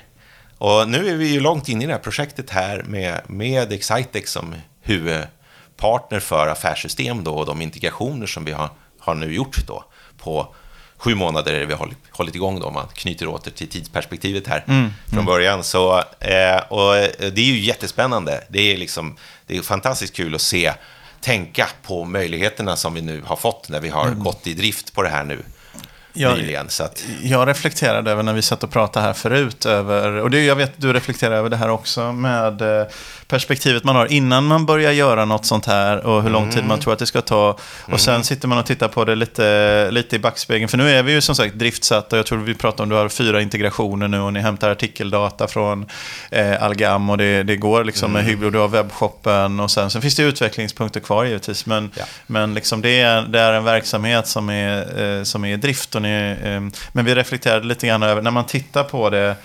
Och 0.59 0.89
nu 0.89 1.09
är 1.09 1.17
vi 1.17 1.33
ju 1.33 1.41
långt 1.41 1.69
inne 1.69 1.85
i 1.85 1.87
det 1.87 1.93
här 1.93 2.01
projektet 2.01 2.51
här 2.51 2.83
med, 2.83 3.21
med 3.27 3.73
Excitex 3.73 4.31
som 4.31 4.55
huvudpartner 4.81 6.21
för 6.21 6.47
affärssystem 6.47 7.25
då 7.25 7.35
och 7.35 7.47
de 7.47 7.63
integrationer 7.63 8.27
som 8.27 8.45
vi 8.45 8.53
har, 8.53 8.71
har 8.99 9.15
nu 9.15 9.35
gjort 9.35 9.67
då 9.67 9.85
på 10.19 10.55
sju 11.01 11.15
månader 11.15 11.53
är 11.53 11.67
vi 11.67 11.75
har 11.75 11.91
hållit 12.11 12.35
igång 12.35 12.61
då, 12.61 12.67
om 12.67 12.75
man 12.75 12.87
knyter 12.95 13.29
åter 13.29 13.51
till 13.51 13.69
tidsperspektivet 13.69 14.47
här 14.47 14.65
mm, 14.69 14.91
från 15.07 15.19
mm. 15.19 15.27
början. 15.27 15.65
Så, 15.65 15.99
eh, 16.21 16.57
och 16.69 16.95
det 17.19 17.39
är 17.39 17.45
ju 17.45 17.59
jättespännande. 17.59 18.45
Det 18.49 18.73
är, 18.73 18.77
liksom, 18.77 19.17
det 19.47 19.57
är 19.57 19.63
fantastiskt 19.63 20.17
kul 20.17 20.35
att 20.35 20.41
se, 20.41 20.73
tänka 21.21 21.69
på 21.83 22.05
möjligheterna 22.05 22.77
som 22.77 22.95
vi 22.95 23.01
nu 23.01 23.23
har 23.27 23.37
fått 23.37 23.69
när 23.69 23.81
vi 23.81 23.89
har 23.89 24.07
mm. 24.07 24.23
gått 24.23 24.47
i 24.47 24.55
drift 24.55 24.95
på 24.95 25.03
det 25.03 25.09
här 25.09 25.25
nu 25.25 25.43
jag, 26.13 26.37
nyligen. 26.37 26.69
Så 26.69 26.85
att... 26.85 27.05
Jag 27.23 27.49
reflekterade 27.49 28.11
över 28.11 28.23
när 28.23 28.33
vi 28.33 28.43
satt 28.43 28.65
och 28.65 28.71
pratade 28.71 29.07
här 29.07 29.13
förut 29.13 29.67
över, 29.67 30.13
och 30.13 30.31
det, 30.31 30.45
jag 30.45 30.57
vet 30.57 30.69
att 30.69 30.81
du 30.81 30.93
reflekterar 30.93 31.35
över 31.35 31.49
det 31.49 31.57
här 31.57 31.71
också, 31.71 32.13
med 32.13 32.63
eh, 32.63 32.87
perspektivet 33.31 33.85
man 33.85 33.97
har 33.97 34.13
innan 34.13 34.45
man 34.45 34.67
börjar 34.67 34.93
göra 34.93 35.25
något 35.25 35.47
sånt 35.47 35.67
här 35.67 36.07
och 36.07 36.23
hur 36.23 36.31
lång 36.31 36.43
mm. 36.43 36.55
tid 36.55 36.63
man 36.63 36.71
mm. 36.71 36.81
tror 36.81 36.93
att 36.93 36.99
det 36.99 37.07
ska 37.07 37.21
ta. 37.21 37.51
Och 37.83 37.89
mm. 37.89 37.99
sen 37.99 38.25
sitter 38.25 38.49
man 38.49 38.59
och 38.59 38.67
tittar 38.67 38.89
på 38.89 39.05
det 39.05 39.15
lite, 39.15 39.91
lite 39.91 40.17
i 40.17 40.19
backspegeln. 40.19 40.69
För 40.69 40.79
nu 40.79 40.91
är 40.91 41.03
vi 41.03 41.13
ju 41.13 41.21
som 41.21 41.35
sagt 41.35 41.55
driftsatta. 41.55 42.17
Jag 42.17 42.27
tror 42.27 42.39
vi 42.39 42.55
pratar 42.55 42.85
om 42.85 42.91
du 42.91 42.97
har 42.97 43.09
fyra 43.09 43.43
integrationer 43.43 44.09
nu 44.09 44.21
och 44.21 44.33
ni 44.33 44.41
hämtar 44.41 44.71
artikeldata 44.71 45.49
från 45.49 45.87
eh, 46.31 46.63
Algam 46.63 47.11
och 47.11 47.19
det, 47.19 47.43
det 47.43 47.57
går 47.57 47.85
liksom 47.85 48.11
mm. 48.11 48.25
med 48.25 48.31
Hybrid. 48.31 48.53
Du 48.53 48.59
har 48.59 48.69
webbshoppen 48.69 49.61
och 49.61 49.71
sen, 49.71 49.91
sen 49.91 50.03
finns 50.03 50.17
det 50.17 50.23
utvecklingspunkter 50.23 51.01
kvar 51.01 51.25
givetvis. 51.25 51.67
Men, 51.67 51.91
ja. 51.99 52.05
men 52.27 52.55
liksom 52.55 52.81
det, 52.83 53.01
är, 53.01 53.23
det 53.23 53.41
är 53.41 53.53
en 53.53 53.65
verksamhet 53.65 54.27
som 54.27 54.51
är, 54.51 55.01
eh, 55.19 55.23
som 55.23 55.45
är 55.45 55.53
i 55.53 55.57
drift. 55.57 55.95
Och 56.01 56.03
ni, 56.03 56.37
eh, 56.43 56.61
men 56.93 57.05
vi 57.05 57.15
reflekterade 57.15 57.67
lite 57.67 57.87
grann 57.87 58.03
över, 58.03 58.23
när 58.23 58.31
man 58.31 58.47
tittar 58.47 58.85
på 58.85 59.11
det 59.11 59.37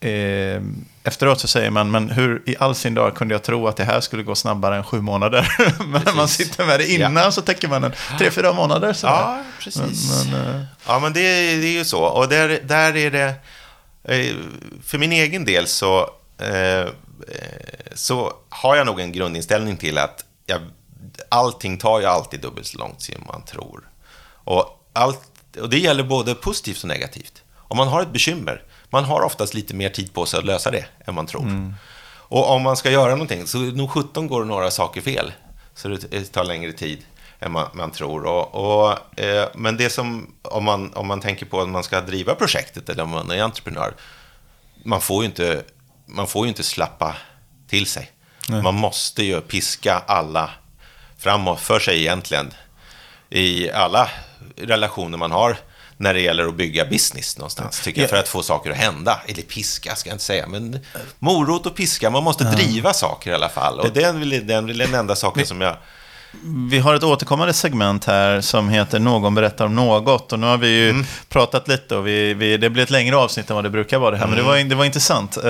eh, 0.00 0.62
efteråt 1.04 1.40
så 1.40 1.48
säger 1.48 1.70
man, 1.70 1.90
men 1.90 2.10
hur 2.10 2.42
i 2.46 2.56
all 2.58 2.74
sin 2.74 2.94
dag 2.94 3.14
kunde 3.16 3.34
jag 3.34 3.42
tro 3.42 3.68
att 3.68 3.76
det 3.76 3.84
här 3.84 4.00
skulle 4.00 4.22
gå 4.22 4.34
snabbare 4.34 4.76
än 4.76 4.84
sju 4.84 5.00
månader? 5.00 5.48
men 5.86 6.02
när 6.04 6.14
man 6.14 6.28
sitter 6.28 6.66
med 6.66 6.80
det 6.80 6.92
innan 6.92 7.16
ja. 7.16 7.30
så 7.30 7.42
tänker 7.42 7.68
man 7.68 7.84
en 7.84 7.92
tre, 8.18 8.30
fyra 8.30 8.52
månader. 8.52 8.92
Så 8.92 9.06
ja, 9.06 9.42
precis. 9.60 10.24
Men, 10.24 10.40
men, 10.40 10.54
uh... 10.54 10.62
Ja, 10.86 10.98
men 10.98 11.12
det, 11.12 11.20
det, 11.56 11.66
är 11.66 11.78
ju 11.78 11.84
så. 11.84 12.00
Och 12.04 12.28
där, 12.28 12.60
där 12.64 12.96
är 12.96 13.10
det, 13.10 13.34
eh, 14.04 14.36
för 14.84 14.98
min 14.98 15.12
egen 15.12 15.44
del 15.44 15.66
så, 15.66 16.10
eh, 16.38 16.88
så 17.94 18.32
har 18.48 18.76
jag 18.76 18.86
nog 18.86 19.00
en 19.00 19.12
grundinställning 19.12 19.76
till 19.76 19.98
att 19.98 20.24
jag, 20.46 20.60
allting 21.28 21.78
tar 21.78 22.00
ju 22.00 22.06
alltid 22.06 22.40
dubbelt 22.40 22.66
så 22.66 22.78
långt 22.78 23.02
som 23.02 23.14
man 23.26 23.44
tror. 23.44 23.88
Och, 24.44 24.81
allt, 24.92 25.20
och 25.60 25.70
det 25.70 25.78
gäller 25.78 26.02
både 26.02 26.34
positivt 26.34 26.82
och 26.82 26.88
negativt. 26.88 27.42
Om 27.56 27.76
man 27.76 27.88
har 27.88 28.02
ett 28.02 28.12
bekymmer, 28.12 28.62
man 28.90 29.04
har 29.04 29.22
oftast 29.22 29.54
lite 29.54 29.74
mer 29.74 29.88
tid 29.88 30.12
på 30.12 30.26
sig 30.26 30.38
att 30.38 30.44
lösa 30.44 30.70
det 30.70 30.84
än 31.06 31.14
man 31.14 31.26
tror. 31.26 31.42
Mm. 31.42 31.74
Och 32.32 32.50
om 32.50 32.62
man 32.62 32.76
ska 32.76 32.90
göra 32.90 33.10
någonting, 33.10 33.46
så 33.46 33.58
nog 33.58 33.90
17 33.90 34.26
går 34.26 34.44
några 34.44 34.70
saker 34.70 35.00
fel. 35.00 35.32
Så 35.74 35.88
det 35.88 36.32
tar 36.32 36.44
längre 36.44 36.72
tid 36.72 37.04
än 37.40 37.52
man, 37.52 37.68
man 37.72 37.90
tror. 37.90 38.24
Och, 38.24 38.54
och 38.54 39.20
eh, 39.20 39.48
men 39.54 39.76
det 39.76 39.90
som, 39.90 40.34
om 40.42 40.64
man, 40.64 40.94
om 40.94 41.06
man 41.06 41.20
tänker 41.20 41.46
på 41.46 41.60
att 41.60 41.68
man 41.68 41.84
ska 41.84 42.00
driva 42.00 42.34
projektet 42.34 42.88
eller 42.88 43.02
om 43.02 43.10
man 43.10 43.30
är 43.30 43.42
entreprenör, 43.42 43.94
man 44.84 45.00
får 45.00 45.22
ju 45.22 45.28
inte, 45.28 45.62
man 46.06 46.26
får 46.26 46.46
inte 46.46 46.62
slappa 46.62 47.16
till 47.68 47.86
sig. 47.86 48.10
Nej. 48.48 48.62
Man 48.62 48.74
måste 48.74 49.24
ju 49.24 49.40
piska 49.40 50.02
alla 50.06 50.50
framåt 51.18 51.60
för 51.60 51.78
sig 51.78 52.00
egentligen 52.00 52.50
i 53.30 53.70
alla 53.70 54.10
relationer 54.56 55.18
man 55.18 55.30
har 55.30 55.56
när 55.96 56.14
det 56.14 56.20
gäller 56.20 56.46
att 56.46 56.54
bygga 56.54 56.84
business 56.84 57.38
någonstans, 57.38 57.80
tycker 57.80 58.00
jag, 58.00 58.10
för 58.10 58.16
att 58.16 58.28
få 58.28 58.42
saker 58.42 58.70
att 58.70 58.76
hända. 58.76 59.20
Eller 59.26 59.42
piska, 59.42 59.96
ska 59.96 60.08
jag 60.10 60.14
inte 60.14 60.24
säga, 60.24 60.46
men 60.46 60.78
morot 61.18 61.66
och 61.66 61.76
piska, 61.76 62.10
man 62.10 62.24
måste 62.24 62.44
driva 62.44 62.92
saker 62.92 63.30
i 63.30 63.34
alla 63.34 63.48
fall. 63.48 63.80
Och 63.80 63.92
det 63.92 64.02
är 64.02 64.40
den, 64.40 64.66
den 64.66 64.94
enda 64.94 65.16
saken 65.16 65.46
som 65.46 65.60
jag... 65.60 65.76
Vi 66.70 66.78
har 66.78 66.94
ett 66.94 67.02
återkommande 67.02 67.52
segment 67.52 68.04
här 68.04 68.40
som 68.40 68.68
heter 68.68 68.98
Någon 68.98 69.34
berättar 69.34 69.64
om 69.64 69.76
något. 69.76 70.32
Och 70.32 70.38
nu 70.38 70.46
har 70.46 70.56
vi 70.56 70.68
ju 70.68 70.90
mm. 70.90 71.06
pratat 71.28 71.68
lite 71.68 71.96
och 71.96 72.06
vi, 72.06 72.34
vi, 72.34 72.56
det 72.56 72.70
blir 72.70 72.82
ett 72.82 72.90
längre 72.90 73.16
avsnitt 73.16 73.50
än 73.50 73.56
vad 73.56 73.64
det 73.64 73.70
brukar 73.70 73.98
vara 73.98 74.10
det 74.10 74.16
här. 74.16 74.24
Mm. 74.24 74.36
Men 74.36 74.44
det 74.44 74.50
var, 74.50 74.68
det 74.68 74.74
var 74.74 74.84
intressant. 74.84 75.36
Eh, 75.36 75.42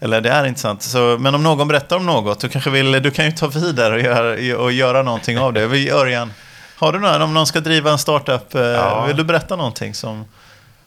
eller 0.00 0.20
det 0.20 0.30
är 0.30 0.44
intressant. 0.44 0.82
Så, 0.82 1.16
men 1.20 1.34
om 1.34 1.42
någon 1.42 1.68
berättar 1.68 1.96
om 1.96 2.06
något, 2.06 2.40
du 2.40 2.48
kanske 2.48 2.70
vill, 2.70 2.92
du 2.92 3.10
kan 3.10 3.24
ju 3.24 3.32
ta 3.32 3.46
vidare 3.46 3.94
och 3.94 4.00
göra, 4.00 4.58
och 4.58 4.72
göra 4.72 5.02
någonting 5.02 5.38
av 5.38 5.52
det. 5.52 5.66
Vi, 5.66 5.90
Örjan, 5.90 6.32
har 6.80 6.92
du 6.92 6.98
några, 6.98 7.24
om 7.24 7.34
någon 7.34 7.46
ska 7.46 7.60
driva 7.60 7.90
en 7.90 7.98
startup, 7.98 8.54
eh, 8.54 8.62
ja. 8.62 9.04
vill 9.06 9.16
du 9.16 9.24
berätta 9.24 9.56
någonting 9.56 9.94
som, 9.94 10.24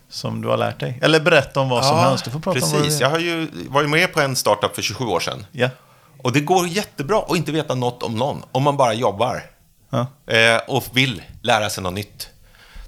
som 0.10 0.42
du 0.42 0.48
har 0.48 0.58
lärt 0.58 0.80
dig? 0.80 1.00
Eller 1.02 1.20
berätta 1.20 1.60
om 1.60 1.70
vad 1.70 1.86
som 1.86 1.98
helst, 1.98 2.26
du 2.26 2.32
får 2.32 2.40
prata 2.40 2.60
precis. 2.60 2.74
om 2.74 2.80
vad 2.80 2.90
du 2.90 2.98
Jag 2.98 3.10
har 3.10 3.20
ju 3.20 3.48
varit 3.70 3.90
med 3.90 4.14
på 4.14 4.22
en 4.22 4.36
startup 4.36 4.76
för 4.76 4.82
27 4.82 5.06
år 5.06 5.20
sedan. 5.20 5.46
Ja. 5.52 5.70
Och 6.18 6.32
det 6.32 6.40
går 6.40 6.68
jättebra 6.68 7.24
att 7.30 7.38
inte 7.38 7.52
veta 7.52 7.76
något 7.76 8.04
om 8.04 8.16
någon, 8.16 8.44
om 8.52 8.64
man 8.64 8.78
bara 8.78 8.94
jobbar. 8.94 9.44
Ja. 9.90 10.08
Eh, 10.34 10.62
och 10.68 10.84
vill 10.94 11.22
lära 11.42 11.70
sig 11.70 11.84
något 11.84 11.94
nytt. 11.94 12.30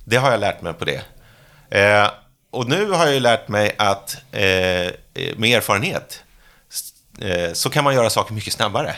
Det 0.05 0.17
har 0.17 0.31
jag 0.31 0.39
lärt 0.39 0.61
mig 0.61 0.73
på 0.73 0.85
det. 0.85 1.01
Eh, 1.69 2.09
och 2.51 2.69
nu 2.69 2.91
har 2.91 3.05
jag 3.05 3.13
ju 3.13 3.19
lärt 3.19 3.47
mig 3.47 3.75
att 3.77 4.17
eh, 4.31 4.91
med 5.37 5.57
erfarenhet 5.57 6.23
eh, 7.21 7.53
så 7.53 7.69
kan 7.69 7.83
man 7.83 7.93
göra 7.93 8.09
saker 8.09 8.33
mycket 8.33 8.53
snabbare. 8.53 8.95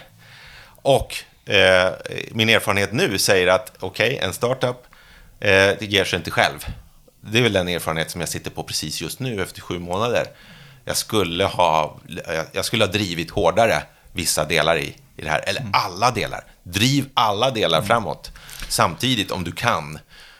Och 0.81 1.15
eh, 1.47 1.89
min 2.31 2.49
erfarenhet 2.49 2.93
nu 2.93 3.17
säger 3.17 3.47
att 3.47 3.71
okej, 3.79 4.15
okay, 4.15 4.27
en 4.27 4.33
startup 4.33 4.83
eh, 5.39 5.49
det 5.49 5.85
ger 5.85 6.05
sig 6.05 6.17
inte 6.17 6.31
själv. 6.31 6.65
Det 7.21 7.37
är 7.37 7.43
väl 7.43 7.53
den 7.53 7.67
erfarenhet 7.67 8.11
som 8.11 8.21
jag 8.21 8.29
sitter 8.29 8.51
på 8.51 8.63
precis 8.63 9.01
just 9.01 9.19
nu 9.19 9.41
efter 9.41 9.61
sju 9.61 9.79
månader. 9.79 10.27
Jag 10.85 10.97
skulle 10.97 11.45
ha, 11.45 11.99
jag 12.51 12.65
skulle 12.65 12.85
ha 12.85 12.91
drivit 12.91 13.31
hårdare 13.31 13.83
vissa 14.11 14.45
delar 14.45 14.77
i, 14.77 14.95
i 15.15 15.21
det 15.21 15.29
här, 15.29 15.43
eller 15.47 15.61
mm. 15.61 15.71
alla 15.73 16.11
delar. 16.11 16.43
Driv 16.63 17.09
alla 17.13 17.51
delar 17.51 17.77
mm. 17.77 17.87
framåt 17.87 18.31
samtidigt 18.69 19.31
om 19.31 19.43
du 19.43 19.51
kan. 19.51 19.99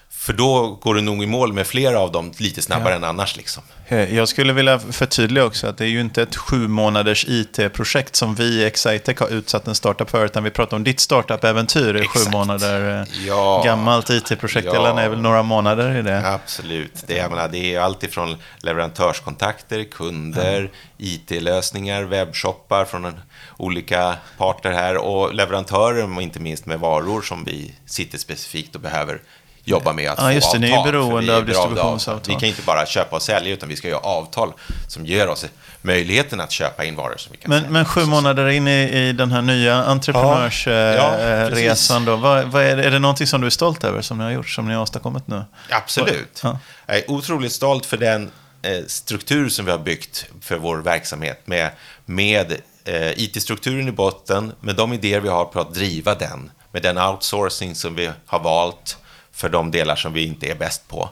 För 0.10 0.34
då 0.34 0.80
går 0.82 0.96
du 0.96 1.02
nog 1.02 1.24
i 1.24 1.28
mål 1.28 1.54
med 1.54 1.68
flera 1.68 2.00
av 2.00 2.12
dem 2.12 2.34
lite 2.38 2.62
snabbare 2.62 2.90
ja. 2.90 2.96
än 2.96 3.04
annars. 3.04 3.38
Liksom. 3.38 3.64
Eh, 3.90 4.16
jag 4.16 4.28
skulle 4.28 4.54
vilja 4.54 4.80
förtydliga 4.80 5.46
också 5.46 5.68
att 5.68 5.78
det 5.78 5.86
är 5.86 5.90
ju 5.90 6.02
inte 6.02 6.22
ett 6.22 6.36
sju 6.36 6.68
månaders 6.68 7.26
IT-projekt 7.28 8.16
som 8.16 8.36
vi 8.36 8.44
i 8.44 8.66
Excitec 8.66 9.20
har 9.20 9.28
utsatt 9.28 9.68
en 9.68 9.76
startup 9.76 10.10
för, 10.10 10.26
utan 10.26 10.44
vi 10.44 10.50
pratar 10.50 10.78
om 10.78 10.84
ditt 10.84 11.00
startup-äventyr 11.00 11.96
i 11.96 12.08
sju 12.08 12.32
månader 12.32 13.06
ja. 13.28 13.62
gammalt 13.66 14.10
IT-projekt, 14.10 14.66
ja. 14.66 14.76
eller 14.76 15.02
är 15.02 15.10
väl 15.10 15.22
några 15.22 15.44
månader 15.44 15.96
i 15.96 16.02
det? 16.02 16.28
Absolut. 16.28 17.04
Det, 17.08 17.16
jag 17.16 17.32
menar, 17.32 17.48
det 17.48 17.76
är 17.76 17.80
allt 17.80 18.04
ifrån 18.04 18.36
leverantörskontakter, 18.58 19.84
kunder, 19.84 20.58
mm. 20.58 20.72
IT-lösningar, 20.98 22.04
webbshoppar 22.04 22.86
från 22.86 23.14
olika 23.58 24.16
parter 24.38 24.72
här 24.72 24.98
och 24.98 25.34
leverantörer, 25.34 26.22
inte 26.22 26.40
minst 26.40 26.66
med 26.66 26.80
varor 26.80 27.22
som 27.22 27.44
vi 27.44 27.76
sitter 27.86 28.18
specifikt 28.18 28.76
och 28.76 28.82
behöver 28.82 29.22
jobba 29.68 29.94
med 29.94 30.12
att 30.12 30.20
ja, 30.20 30.34
just 30.34 30.52
få 30.52 30.58
det, 30.58 30.74
avtal. 30.74 30.84
Ni 30.84 30.90
är 30.90 30.92
beroende 30.92 31.38
av 31.38 31.46
distributionsavtal. 31.46 32.36
Vi 32.36 32.40
kan 32.40 32.50
inte 32.50 32.62
bara 32.62 32.86
köpa 32.86 33.16
och 33.16 33.22
sälja, 33.22 33.54
utan 33.54 33.70
vi 33.70 33.76
ska 33.76 33.88
göra 33.88 34.00
avtal 34.00 34.54
som 34.88 35.06
ger 35.06 35.28
oss 35.28 35.46
möjligheten 35.82 36.42
att 36.42 36.52
köpa 36.52 36.86
in 36.86 36.96
varor 36.96 37.18
som 37.18 37.32
vi 37.32 37.38
kan 37.38 37.50
men, 37.50 37.60
sälja. 37.60 37.72
Men 37.72 37.86
sju 37.86 38.06
månader 38.06 38.48
in 38.48 38.68
i, 38.68 38.72
i 38.72 39.14
den 39.14 39.32
här 39.32 39.42
nya 39.42 39.84
entreprenörsresan, 39.84 42.06
ja, 42.06 42.12
då, 42.12 42.16
vad, 42.16 42.46
vad 42.46 42.64
är, 42.64 42.78
det, 42.78 42.84
är 42.84 42.92
det 42.92 43.00
någonting 43.00 43.28
som 43.28 43.42
du 43.42 43.48
är 43.48 43.52
stolt 43.52 43.84
över 43.84 44.02
som 44.02 44.18
ni 44.18 44.24
har 44.24 44.32
gjort, 44.32 44.50
som 44.50 44.68
ni 44.68 44.74
har 44.74 44.82
åstadkommit 44.82 45.28
nu? 45.28 45.44
Absolut. 45.70 46.42
Ja. 46.44 46.60
Jag 46.86 46.98
är 46.98 47.12
otroligt 47.12 47.52
stolt 47.52 47.86
för 47.86 47.98
den 47.98 48.32
eh, 48.62 48.86
struktur 48.88 49.50
som 49.50 49.66
vi 49.66 49.72
har 49.72 49.80
byggt 49.80 50.26
för 50.42 50.58
vår 50.58 50.78
verksamhet 50.78 51.48
med, 51.48 51.70
med 52.06 52.52
eh, 52.86 53.12
IT-strukturen 53.12 53.88
i 53.88 53.92
botten, 53.92 54.52
med 54.60 54.76
de 54.76 54.94
idéer 54.94 55.20
vi 55.20 55.30
har 55.30 55.46
på 55.46 55.60
att 55.60 55.74
driva 55.74 56.16
den, 56.16 56.52
med 56.72 56.82
den 56.82 56.98
outsourcing 56.98 57.76
som 57.76 57.96
vi 57.96 58.10
har 58.26 58.40
valt, 58.40 58.98
för 59.38 59.50
de 59.50 59.72
delar 59.72 59.96
som 59.96 60.14
vi 60.14 60.26
inte 60.26 60.52
är 60.52 60.56
bäst 60.56 60.88
på. 60.88 61.10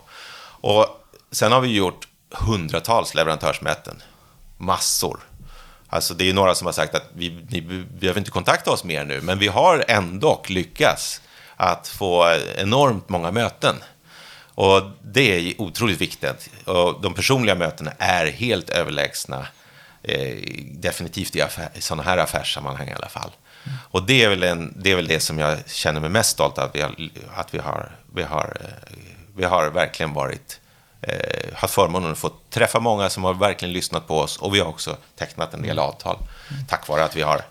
Och 0.62 0.88
sen 1.32 1.52
har 1.52 1.62
vi 1.62 1.76
gjort 1.76 2.08
hundratals 2.32 3.16
leverantörsmöten. 3.16 4.02
Massor. 4.58 5.20
Alltså 5.88 6.14
det 6.14 6.30
är 6.30 6.34
några 6.34 6.56
som 6.56 6.66
har 6.66 6.74
sagt 6.74 6.96
att 6.96 7.10
vi, 7.14 7.46
ni 7.50 7.62
behöver 8.00 8.20
inte 8.20 8.32
kontakta 8.32 8.72
oss 8.72 8.84
mer 8.84 9.06
nu, 9.06 9.22
men 9.22 9.40
vi 9.40 9.48
har 9.48 9.86
ändå 9.88 10.44
lyckats 10.48 11.22
att 11.56 11.88
få 11.88 12.38
enormt 12.56 13.10
många 13.10 13.32
möten. 13.32 13.76
Och 14.56 14.82
det 15.02 15.22
är 15.22 15.62
otroligt 15.62 16.02
viktigt. 16.02 16.50
Och 16.66 17.02
de 17.02 17.14
personliga 17.14 17.56
mötena 17.56 17.92
är 17.98 18.26
helt 18.26 18.70
överlägsna, 18.70 19.48
eh, 20.04 20.36
definitivt 20.72 21.36
i, 21.36 21.42
affär, 21.42 21.70
i 21.74 21.82
sådana 21.82 22.04
här 22.04 22.18
affärssammanhang 22.18 22.88
i 22.90 22.94
alla 22.94 23.10
fall. 23.10 23.32
Och 23.74 24.04
det 24.04 24.24
är, 24.24 24.30
väl 24.30 24.44
en, 24.44 24.74
det 24.78 24.92
är 24.92 24.96
väl 24.96 25.08
det 25.08 25.20
som 25.20 25.40
jag 25.40 25.58
känner 25.68 26.02
mig 26.02 26.10
mest 26.10 26.30
stolt 26.30 26.58
av, 26.58 26.64
att 26.64 26.76
vi 26.76 26.82
har, 26.82 26.96
att 27.36 27.54
vi 27.54 27.60
har, 27.60 27.92
vi 28.16 28.24
har, 28.24 28.58
vi 29.38 29.44
har 29.44 29.70
verkligen 29.70 30.14
varit 30.14 30.60
eh, 31.02 31.56
haft 31.56 31.74
förmånen 31.74 32.12
att 32.12 32.18
få 32.18 32.32
träffa 32.50 32.80
många 32.80 33.10
som 33.10 33.24
har 33.24 33.34
verkligen 33.34 33.74
lyssnat 33.74 34.08
på 34.08 34.20
oss 34.20 34.38
och 34.38 34.56
vi 34.56 34.60
har 34.60 34.68
också 34.68 34.98
tecknat 35.16 35.54
en 35.54 35.62
del 35.62 35.80
avtal 35.80 36.18
tack 36.68 36.88
vare 36.88 37.04
att 37.04 37.16
vi 37.16 37.22
har 37.22 37.42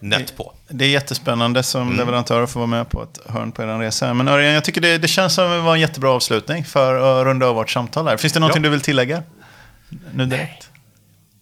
nött 0.00 0.36
på. 0.36 0.52
Det 0.68 0.84
är 0.84 0.88
jättespännande 0.88 1.62
som 1.62 1.96
leverantör 1.96 2.42
att 2.42 2.50
få 2.50 2.58
vara 2.58 2.66
med 2.66 2.88
på 2.88 3.02
ett 3.02 3.18
hörn 3.26 3.52
på 3.52 3.62
er 3.62 3.66
resa. 3.78 4.14
Men 4.14 4.28
Örjan, 4.28 4.52
jag 4.52 4.64
tycker 4.64 4.80
det, 4.80 4.98
det 4.98 5.08
känns 5.08 5.34
som 5.34 5.50
det 5.50 5.58
var 5.60 5.74
en 5.74 5.80
jättebra 5.80 6.10
avslutning 6.10 6.64
för 6.64 7.20
att 7.20 7.26
runda 7.26 7.46
av 7.46 7.54
vårt 7.54 7.70
samtal 7.70 8.08
här. 8.08 8.16
Finns 8.16 8.32
det 8.32 8.40
någonting 8.40 8.62
Ja. 8.62 8.66
du 8.66 8.70
vill 8.70 8.80
tillägga? 8.80 9.22
Nu 10.12 10.26
direkt. 10.26 10.68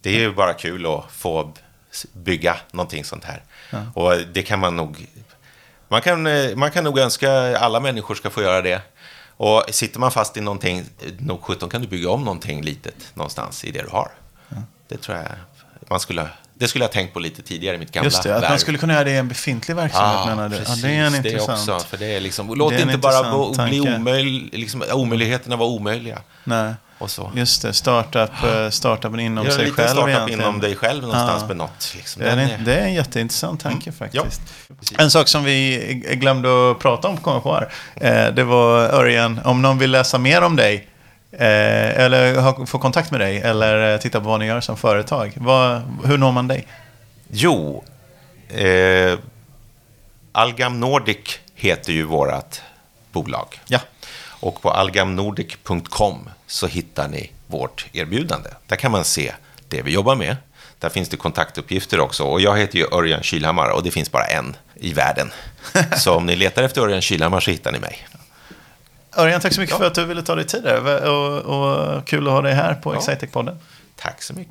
Det 0.01 0.09
är 0.15 0.19
ju 0.19 0.33
bara 0.33 0.53
kul 0.53 0.85
att 0.85 1.05
få 1.11 1.53
bygga 2.13 2.57
någonting 2.71 3.03
sånt 3.03 3.23
här. 3.23 3.43
Och 3.93 4.13
det 4.33 4.41
kan 4.43 4.59
man 4.59 4.75
nog... 4.75 5.07
Man 5.87 6.01
kan, 6.01 6.27
eh, 6.27 6.55
man 6.55 6.71
kan 6.71 6.83
nog 6.83 6.99
önska 6.99 7.57
alla 7.57 7.79
människor 7.79 8.15
ska 8.15 8.29
få 8.29 8.41
göra 8.41 8.61
det. 8.61 8.81
Och 9.37 9.63
sitter 9.69 9.99
man 9.99 10.11
fast 10.11 10.37
i 10.37 10.41
någonting, 10.41 10.85
nog 11.19 11.43
17 11.43 11.69
kan 11.69 11.81
du 11.81 11.87
bygga 11.87 12.09
om 12.09 12.23
någonting 12.23 12.61
litet 12.61 13.11
någonstans 13.13 13.63
i 13.63 13.71
det 13.71 13.81
du 13.81 13.89
har. 13.89 14.11
Det 14.87 14.97
tror 14.97 15.17
jag 15.17 15.25
man 15.89 15.99
skulle, 15.99 16.27
det 16.53 16.67
skulle 16.67 16.83
jag 16.83 16.89
ha 16.89 16.93
tänkt 16.93 17.13
på 17.13 17.19
lite 17.19 17.41
tidigare 17.41 17.75
i 17.75 17.79
mitt 17.79 17.91
gamla 17.91 18.05
Just 18.05 18.23
det, 18.23 18.35
att 18.35 18.49
man 18.49 18.59
skulle 18.59 18.77
kunna 18.77 18.93
göra 18.93 19.03
det 19.03 19.11
i 19.11 19.17
en 19.17 19.27
befintlig 19.27 19.75
verksamhet 19.75 20.27
menar 20.27 20.49
du? 20.49 20.55
Ja, 20.55 20.75
det 20.81 20.95
är 20.95 21.03
en 21.03 21.11
precis, 21.11 21.25
intressant... 21.31 21.69
också. 21.69 21.87
För 21.87 21.97
det 21.97 22.05
är 22.05 22.19
liksom, 22.19 22.53
låt 22.55 22.69
Det 22.69 22.77
är 22.77 22.81
inte 22.81 22.97
bara 22.97 23.31
bo- 23.31 23.49
bli 23.49 23.55
tanke. 23.55 23.95
omöj, 23.95 24.49
liksom, 24.51 24.83
omöjligheterna 24.93 25.55
vara 25.55 25.69
omöjliga. 25.69 26.21
Nej. 26.43 26.73
Och 26.97 27.11
så. 27.11 27.31
Just 27.35 27.61
det, 27.61 27.73
startup, 27.73 28.43
eh, 28.43 28.69
startupen 28.69 29.19
inom 29.19 29.45
sig 29.51 29.71
själv 29.71 29.87
startup 29.87 30.07
egentligen. 30.09 30.41
inom 30.41 30.59
dig 30.59 30.75
själv 30.75 31.01
någonstans 31.03 31.41
Ja. 31.41 31.47
med 31.47 31.57
något. 31.57 31.93
Liksom. 31.95 32.21
Det 32.21 32.29
är, 32.29 32.37
en, 32.37 32.63
det 32.63 32.75
är 32.75 32.81
en 32.81 32.93
jätteintressant 32.93 33.59
tanke 33.61 33.91
faktiskt. 33.91 34.41
Ja. 34.67 35.03
En 35.03 35.11
sak 35.11 35.27
som 35.27 35.43
vi 35.43 35.77
glömde 36.13 36.71
att 36.71 36.79
prata 36.79 37.07
om, 37.07 37.17
kommer 37.17 37.35
jag 37.37 37.43
på 37.43 37.53
här. 37.53 37.69
Eh, 38.27 38.33
det 38.33 38.43
var 38.43 38.79
Örjan, 38.79 39.39
om 39.43 39.61
någon 39.61 39.77
vill 39.77 39.91
läsa 39.91 40.17
mer 40.17 40.41
om 40.41 40.55
dig, 40.55 40.87
eh, 41.31 41.99
eller 41.99 42.39
ha, 42.39 42.65
få 42.65 42.79
kontakt 42.79 43.11
med 43.11 43.19
dig, 43.19 43.37
eller 43.41 43.93
eh, 43.93 43.99
titta 43.99 44.19
på 44.21 44.27
vad 44.29 44.39
ni 44.39 44.45
gör 44.45 44.61
som 44.61 44.77
företag. 44.77 45.33
Vad, 45.35 45.81
hur 46.05 46.17
når 46.17 46.31
man 46.31 46.47
dig? 46.47 46.67
Jo, 47.31 47.83
eh, 48.49 49.19
Algam 50.31 50.79
Nordic 50.79 51.39
heter 51.55 51.93
ju 51.93 52.03
vårat 52.03 52.61
bolag. 53.11 53.61
Ja. 53.67 53.79
Och 54.39 54.61
på 54.61 54.71
algamnordic.com 54.71 56.29
så 56.47 56.67
hittar 56.67 57.07
ni 57.07 57.31
vårt 57.47 57.85
erbjudande. 57.93 58.49
Där 58.67 58.75
kan 58.75 58.91
man 58.91 59.03
se 59.03 59.33
det 59.67 59.81
vi 59.81 59.91
jobbar 59.91 60.15
med. 60.15 60.37
Där 60.79 60.89
finns 60.89 61.09
det 61.09 61.17
kontaktuppgifter 61.17 61.99
också. 61.99 62.23
Och 62.23 62.41
jag 62.41 62.57
heter 62.57 62.79
ju 62.79 62.85
Örjan 62.91 63.23
Kylhammar 63.23 63.69
och 63.69 63.83
det 63.83 63.91
finns 63.91 64.11
bara 64.11 64.25
en 64.25 64.55
i 64.75 64.93
världen. 64.93 65.31
Så 65.97 66.13
om 66.15 66.25
ni 66.25 66.35
letar 66.35 66.63
efter 66.63 66.81
Örjan 66.81 67.01
Kylhammar 67.01 67.39
så 67.39 67.51
hittar 67.51 67.71
ni 67.71 67.79
mig. 67.79 68.07
Örjan, 69.17 69.41
tack 69.41 69.53
så 69.53 69.61
mycket 69.61 69.77
för 69.77 69.85
att 69.87 69.95
du 69.95 70.05
ville 70.05 70.21
ta 70.21 70.35
dig 70.35 70.45
tid 70.45 70.63
där. 70.63 71.09
Och, 71.09 71.37
och 71.37 72.07
kul 72.07 72.27
att 72.27 72.33
ha 72.33 72.41
dig 72.41 72.53
här 72.53 72.73
på 72.73 72.93
Ja. 72.93 72.99
Excitec-podden. 72.99 73.57
Tack 73.95 74.21
så 74.23 74.33
mycket. 74.33 74.43